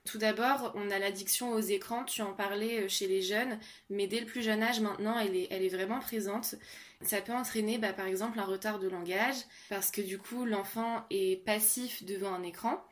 Tout 0.05 0.19
d'abord, 0.19 0.73
on 0.75 0.91
a 0.91 0.99
l'addiction 0.99 1.53
aux 1.53 1.61
écrans, 1.61 2.05
tu 2.05 2.23
en 2.23 2.33
parlais 2.33 2.85
euh, 2.85 2.89
chez 2.89 3.07
les 3.07 3.21
jeunes, 3.21 3.59
mais 3.91 4.07
dès 4.07 4.21
le 4.21 4.27
plus 4.27 4.43
jeune 4.43 4.63
âge 4.63 4.81
maintenant, 4.81 5.19
elle 5.19 5.37
est, 5.37 5.49
elle 5.51 5.63
est 5.63 5.69
vraiment 5.69 6.01
présente. 6.01 6.55
Ça 7.03 7.21
peut 7.21 7.35
entraîner 7.35 7.79
bah, 7.79 7.93
par 7.93 8.07
exemple 8.07 8.39
un 8.39 8.45
retard 8.45 8.79
de 8.79 8.89
langage, 8.89 9.37
parce 9.69 9.91
que 9.91 10.01
du 10.01 10.19
coup 10.19 10.45
l'enfant 10.47 11.05
est 11.11 11.45
passif 11.45 12.05
devant 12.05 12.33
un 12.33 12.43
écran. 12.45 12.83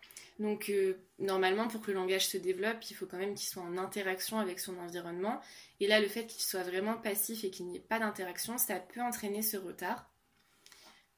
Donc 0.40 0.70
euh, 0.70 0.94
normalement, 1.18 1.68
pour 1.68 1.82
que 1.82 1.90
le 1.90 1.99
langage 1.99 2.26
se 2.26 2.38
développe, 2.38 2.90
il 2.90 2.94
faut 2.94 3.04
quand 3.04 3.18
même 3.18 3.35
qu'il 3.35 3.47
soit 3.47 3.62
en 3.62 3.76
interaction 3.76 4.38
avec 4.38 4.59
son 4.59 4.76
environnement. 4.78 5.38
Et 5.80 5.87
là, 5.87 6.00
le 6.00 6.09
fait 6.09 6.26
qu'il 6.26 6.42
soit 6.42 6.62
vraiment 6.62 6.94
passif 6.94 7.44
et 7.44 7.50
qu'il 7.50 7.66
n'y 7.66 7.76
ait 7.76 7.80
pas 7.80 7.99
d'interaction, 7.99 8.56
ça 8.56 8.80
peut 8.80 9.02
entraîner 9.02 9.42
ce 9.42 9.59
retard. 9.59 10.11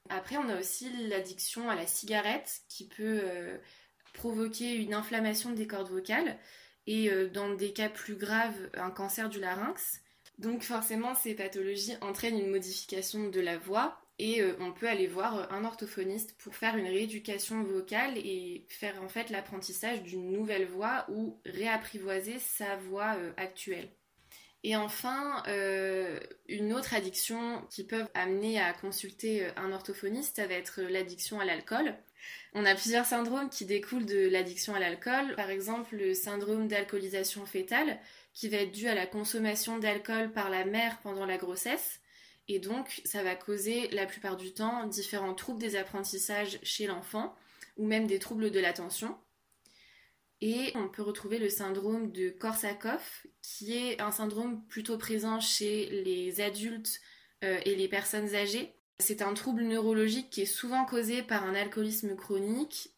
Après, 0.09 0.37
on 0.37 0.49
a 0.49 0.59
aussi 0.59 0.91
l'addiction 1.09 1.71
à 1.71 1.77
la 1.77 1.87
cigarette 1.87 2.63
qui 2.69 2.89
peut 2.89 3.21
euh, 3.23 3.57
provoquer 4.13 4.75
une 4.75 4.93
inflammation 4.93 5.53
des 5.53 5.69
cordes 5.69 5.91
vocales 5.91 6.37
et 6.89 7.09
euh, 7.09 7.29
dans 7.29 7.55
des 7.55 7.73
cas 7.73 7.89
plus 7.89 8.17
graves, 8.17 8.71
un 8.75 8.91
cancer 8.91 9.29
du 9.29 9.39
larynx. 9.39 10.01
Donc 10.39 10.63
forcément, 10.63 11.15
ces 11.15 11.37
pathologies 11.37 11.95
entraînent 12.01 12.41
une 12.41 12.51
modification 12.51 13.29
de 13.29 13.41
la 13.41 13.57
voix 13.57 14.02
et 14.23 14.41
euh, 14.41 14.55
on 14.61 14.71
peut 14.71 14.89
aller 14.89 15.09
voir 15.09 15.37
euh, 15.37 15.45
un 15.51 15.65
orthophoniste 15.65 16.37
pour 16.39 16.55
faire 16.55 16.77
une 16.77 16.87
rééducation 16.87 17.65
vocale 17.65 18.17
et 18.17 18.65
faire 18.69 19.03
en 19.03 19.09
fait 19.09 19.31
l'apprentissage 19.31 20.01
d'une 20.05 20.31
nouvelle 20.31 20.67
voix 20.67 21.07
ou 21.09 21.41
réapprivoiser 21.45 22.39
sa 22.39 22.77
voix 22.77 23.17
euh, 23.19 23.33
actuelle. 23.37 23.89
Et 24.63 24.77
enfin, 24.77 25.43
une 26.47 26.73
autre 26.73 26.95
addiction 26.95 27.67
qui 27.69 27.83
peut 27.83 28.05
amener 28.15 28.61
à 28.61 28.73
consulter 28.73 29.45
un 29.57 29.73
orthophoniste, 29.73 30.37
ça 30.37 30.47
va 30.47 30.55
être 30.55 30.83
l'addiction 30.83 31.41
à 31.41 31.45
l'alcool. 31.45 31.97
On 32.55 32.65
a 32.65 32.77
plusieurs 32.77 33.05
syndromes 33.05 33.51
qui 33.51 33.65
découlent 33.65 34.07
de 34.07 34.29
l'addiction 34.29 34.77
à 34.77 34.79
l'alcool. 34.79 35.35
Par 35.35 35.51
exemple, 35.51 35.97
le 35.97 36.15
syndrome 36.15 36.69
d'alcoolisation 36.69 37.45
fétale, 37.45 37.99
qui 38.35 38.49
va 38.49 38.59
être 38.59 38.71
dû 38.71 38.87
à 38.87 38.95
la 38.95 39.09
consommation 39.09 39.81
d'alcool 39.81 40.31
par 40.31 40.49
la 40.49 40.65
mère 40.65 41.01
pendant 41.03 41.27
la 41.27 41.39
grossesse. 41.39 42.01
Et 42.49 42.59
donc, 42.59 43.01
ça 43.05 43.23
va 43.23 43.35
causer 43.35 43.89
la 43.89 44.07
plupart 44.07 44.37
du 44.37 44.53
temps 44.53 44.87
différents 44.87 45.35
troubles 45.35 45.61
des 45.61 45.77
apprentissages 45.77 46.59
chez 46.63 46.87
l'enfant 46.87 47.35
ou 47.77 47.87
même 47.87 48.07
des 48.07 48.19
troubles 48.19 48.51
de 48.51 48.61
l'attention. 48.61 49.17
Et 50.41 50.73
on 50.75 50.89
peut 50.89 51.03
retrouver 51.03 51.39
le 51.39 51.49
syndrome 51.49 52.11
de 52.11 52.29
Korsakoff, 52.31 53.27
qui 53.43 53.77
est 53.77 54.01
un 54.01 54.11
syndrome 54.11 54.67
plutôt 54.67 54.99
présent 54.99 55.39
chez 55.39 55.87
les 56.05 56.41
adultes 56.41 57.01
euh, 57.45 57.61
et 57.65 57.77
les 57.77 57.87
personnes 57.87 58.35
âgées. 58.35 58.75
C'est 58.99 59.23
un 59.23 59.35
trouble 59.35 59.63
neurologique 59.63 60.31
qui 60.31 60.43
est 60.43 60.47
souvent 60.47 60.85
causé 60.85 61.23
par 61.23 61.45
un 61.45 61.55
alcoolisme 61.55 62.17
chronique 62.17 62.91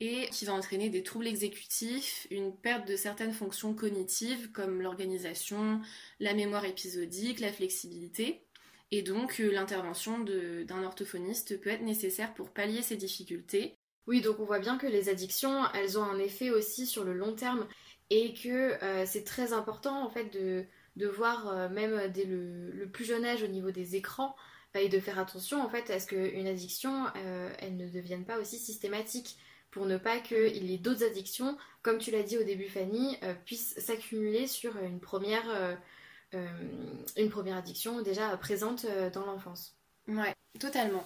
et 0.00 0.28
qui 0.30 0.44
va 0.44 0.52
entraîner 0.52 0.90
des 0.90 1.02
troubles 1.02 1.26
exécutifs, 1.26 2.26
une 2.30 2.54
perte 2.54 2.86
de 2.86 2.96
certaines 2.96 3.32
fonctions 3.32 3.74
cognitives 3.74 4.52
comme 4.52 4.82
l'organisation, 4.82 5.80
la 6.20 6.34
mémoire 6.34 6.66
épisodique, 6.66 7.40
la 7.40 7.52
flexibilité. 7.52 8.45
Et 8.90 9.02
donc 9.02 9.40
euh, 9.40 9.50
l'intervention 9.50 10.20
d'un 10.20 10.84
orthophoniste 10.84 11.60
peut 11.60 11.70
être 11.70 11.82
nécessaire 11.82 12.34
pour 12.34 12.50
pallier 12.50 12.82
ces 12.82 12.96
difficultés. 12.96 13.76
Oui, 14.06 14.20
donc 14.20 14.38
on 14.38 14.44
voit 14.44 14.60
bien 14.60 14.78
que 14.78 14.86
les 14.86 15.08
addictions, 15.08 15.64
elles 15.74 15.98
ont 15.98 16.04
un 16.04 16.18
effet 16.18 16.50
aussi 16.50 16.86
sur 16.86 17.02
le 17.02 17.12
long 17.12 17.34
terme 17.34 17.66
et 18.10 18.34
que 18.34 18.82
euh, 18.84 19.04
c'est 19.04 19.24
très 19.24 19.52
important 19.52 20.04
en 20.04 20.08
fait 20.08 20.32
de, 20.32 20.66
voir 21.08 21.48
euh, 21.48 21.68
même 21.68 22.12
dès 22.12 22.24
le, 22.24 22.88
plus 22.92 23.04
jeune 23.04 23.24
âge 23.24 23.42
au 23.42 23.48
niveau 23.48 23.72
des 23.72 23.96
écrans 23.96 24.36
et 24.74 24.88
de 24.88 25.00
faire 25.00 25.18
attention 25.18 25.60
en 25.60 25.68
fait 25.68 25.90
à 25.90 25.98
ce 25.98 26.06
qu'une 26.06 26.46
addiction, 26.46 27.06
elle 27.60 27.78
ne 27.78 27.88
devienne 27.88 28.26
pas 28.26 28.38
aussi 28.38 28.58
systématique 28.58 29.38
pour 29.70 29.86
ne 29.86 29.96
pas 29.96 30.18
qu'il 30.18 30.64
y 30.66 30.74
ait 30.74 30.78
d'autres 30.78 31.02
addictions, 31.02 31.56
comme 31.82 31.96
tu 31.96 32.10
l'as 32.10 32.22
dit 32.22 32.36
au 32.36 32.42
début 32.42 32.68
Fanny, 32.68 33.16
puissent 33.46 33.78
s'accumuler 33.78 34.46
sur 34.46 34.76
une 34.76 35.00
première 35.00 35.78
une 37.16 37.30
première 37.30 37.56
addiction 37.56 38.02
déjà 38.02 38.36
présente 38.36 38.84
euh, 38.84 39.10
dans 39.10 39.24
l'enfance. 39.24 39.74
Ouais, 40.08 40.34
totalement. 40.58 41.04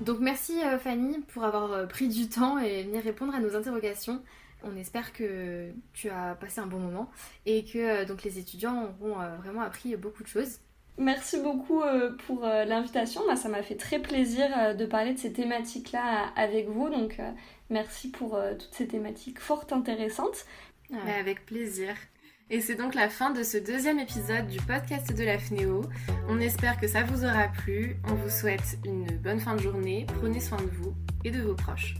Donc 0.00 0.18
merci 0.20 0.60
euh, 0.62 0.78
Fanny 0.78 1.18
pour 1.32 1.44
avoir 1.44 1.86
pris 1.88 2.08
du 2.08 2.28
temps 2.28 2.58
et 2.58 2.84
venir 2.84 3.02
répondre 3.02 3.34
à 3.34 3.40
nos 3.40 3.54
interrogations. 3.54 4.22
On 4.62 4.76
espère 4.76 5.12
que 5.12 5.70
tu 5.92 6.10
as 6.10 6.34
passé 6.34 6.60
un 6.60 6.66
bon 6.66 6.78
moment 6.78 7.10
et 7.46 7.64
que 7.64 8.04
donc 8.04 8.22
les 8.24 8.38
étudiants 8.38 8.94
auront 9.00 9.16
vraiment 9.38 9.62
appris 9.62 9.96
beaucoup 9.96 10.22
de 10.22 10.28
choses. 10.28 10.58
Merci 10.98 11.40
beaucoup 11.40 11.80
pour 12.26 12.42
l'invitation. 12.42 13.22
ça 13.36 13.48
m'a 13.48 13.62
fait 13.62 13.76
très 13.76 14.00
plaisir 14.00 14.76
de 14.76 14.84
parler 14.84 15.14
de 15.14 15.18
ces 15.18 15.32
thématiques-là 15.32 16.30
avec 16.36 16.68
vous. 16.68 16.90
Donc 16.90 17.18
merci 17.70 18.10
pour 18.10 18.38
toutes 18.58 18.74
ces 18.74 18.86
thématiques 18.86 19.40
fort 19.40 19.64
intéressantes. 19.70 20.44
Avec 21.18 21.46
plaisir. 21.46 21.94
Et 22.52 22.60
c'est 22.60 22.74
donc 22.74 22.96
la 22.96 23.08
fin 23.08 23.30
de 23.30 23.44
ce 23.44 23.58
deuxième 23.58 24.00
épisode 24.00 24.48
du 24.48 24.58
podcast 24.58 25.16
de 25.16 25.22
la 25.22 25.38
FNEO. 25.38 25.82
On 26.28 26.40
espère 26.40 26.80
que 26.80 26.88
ça 26.88 27.04
vous 27.04 27.24
aura 27.24 27.46
plu. 27.46 27.96
On 28.08 28.14
vous 28.14 28.30
souhaite 28.30 28.78
une 28.84 29.06
bonne 29.18 29.38
fin 29.38 29.54
de 29.54 29.62
journée. 29.62 30.04
Prenez 30.18 30.40
soin 30.40 30.58
de 30.58 30.70
vous 30.70 30.92
et 31.24 31.30
de 31.30 31.40
vos 31.40 31.54
proches. 31.54 31.94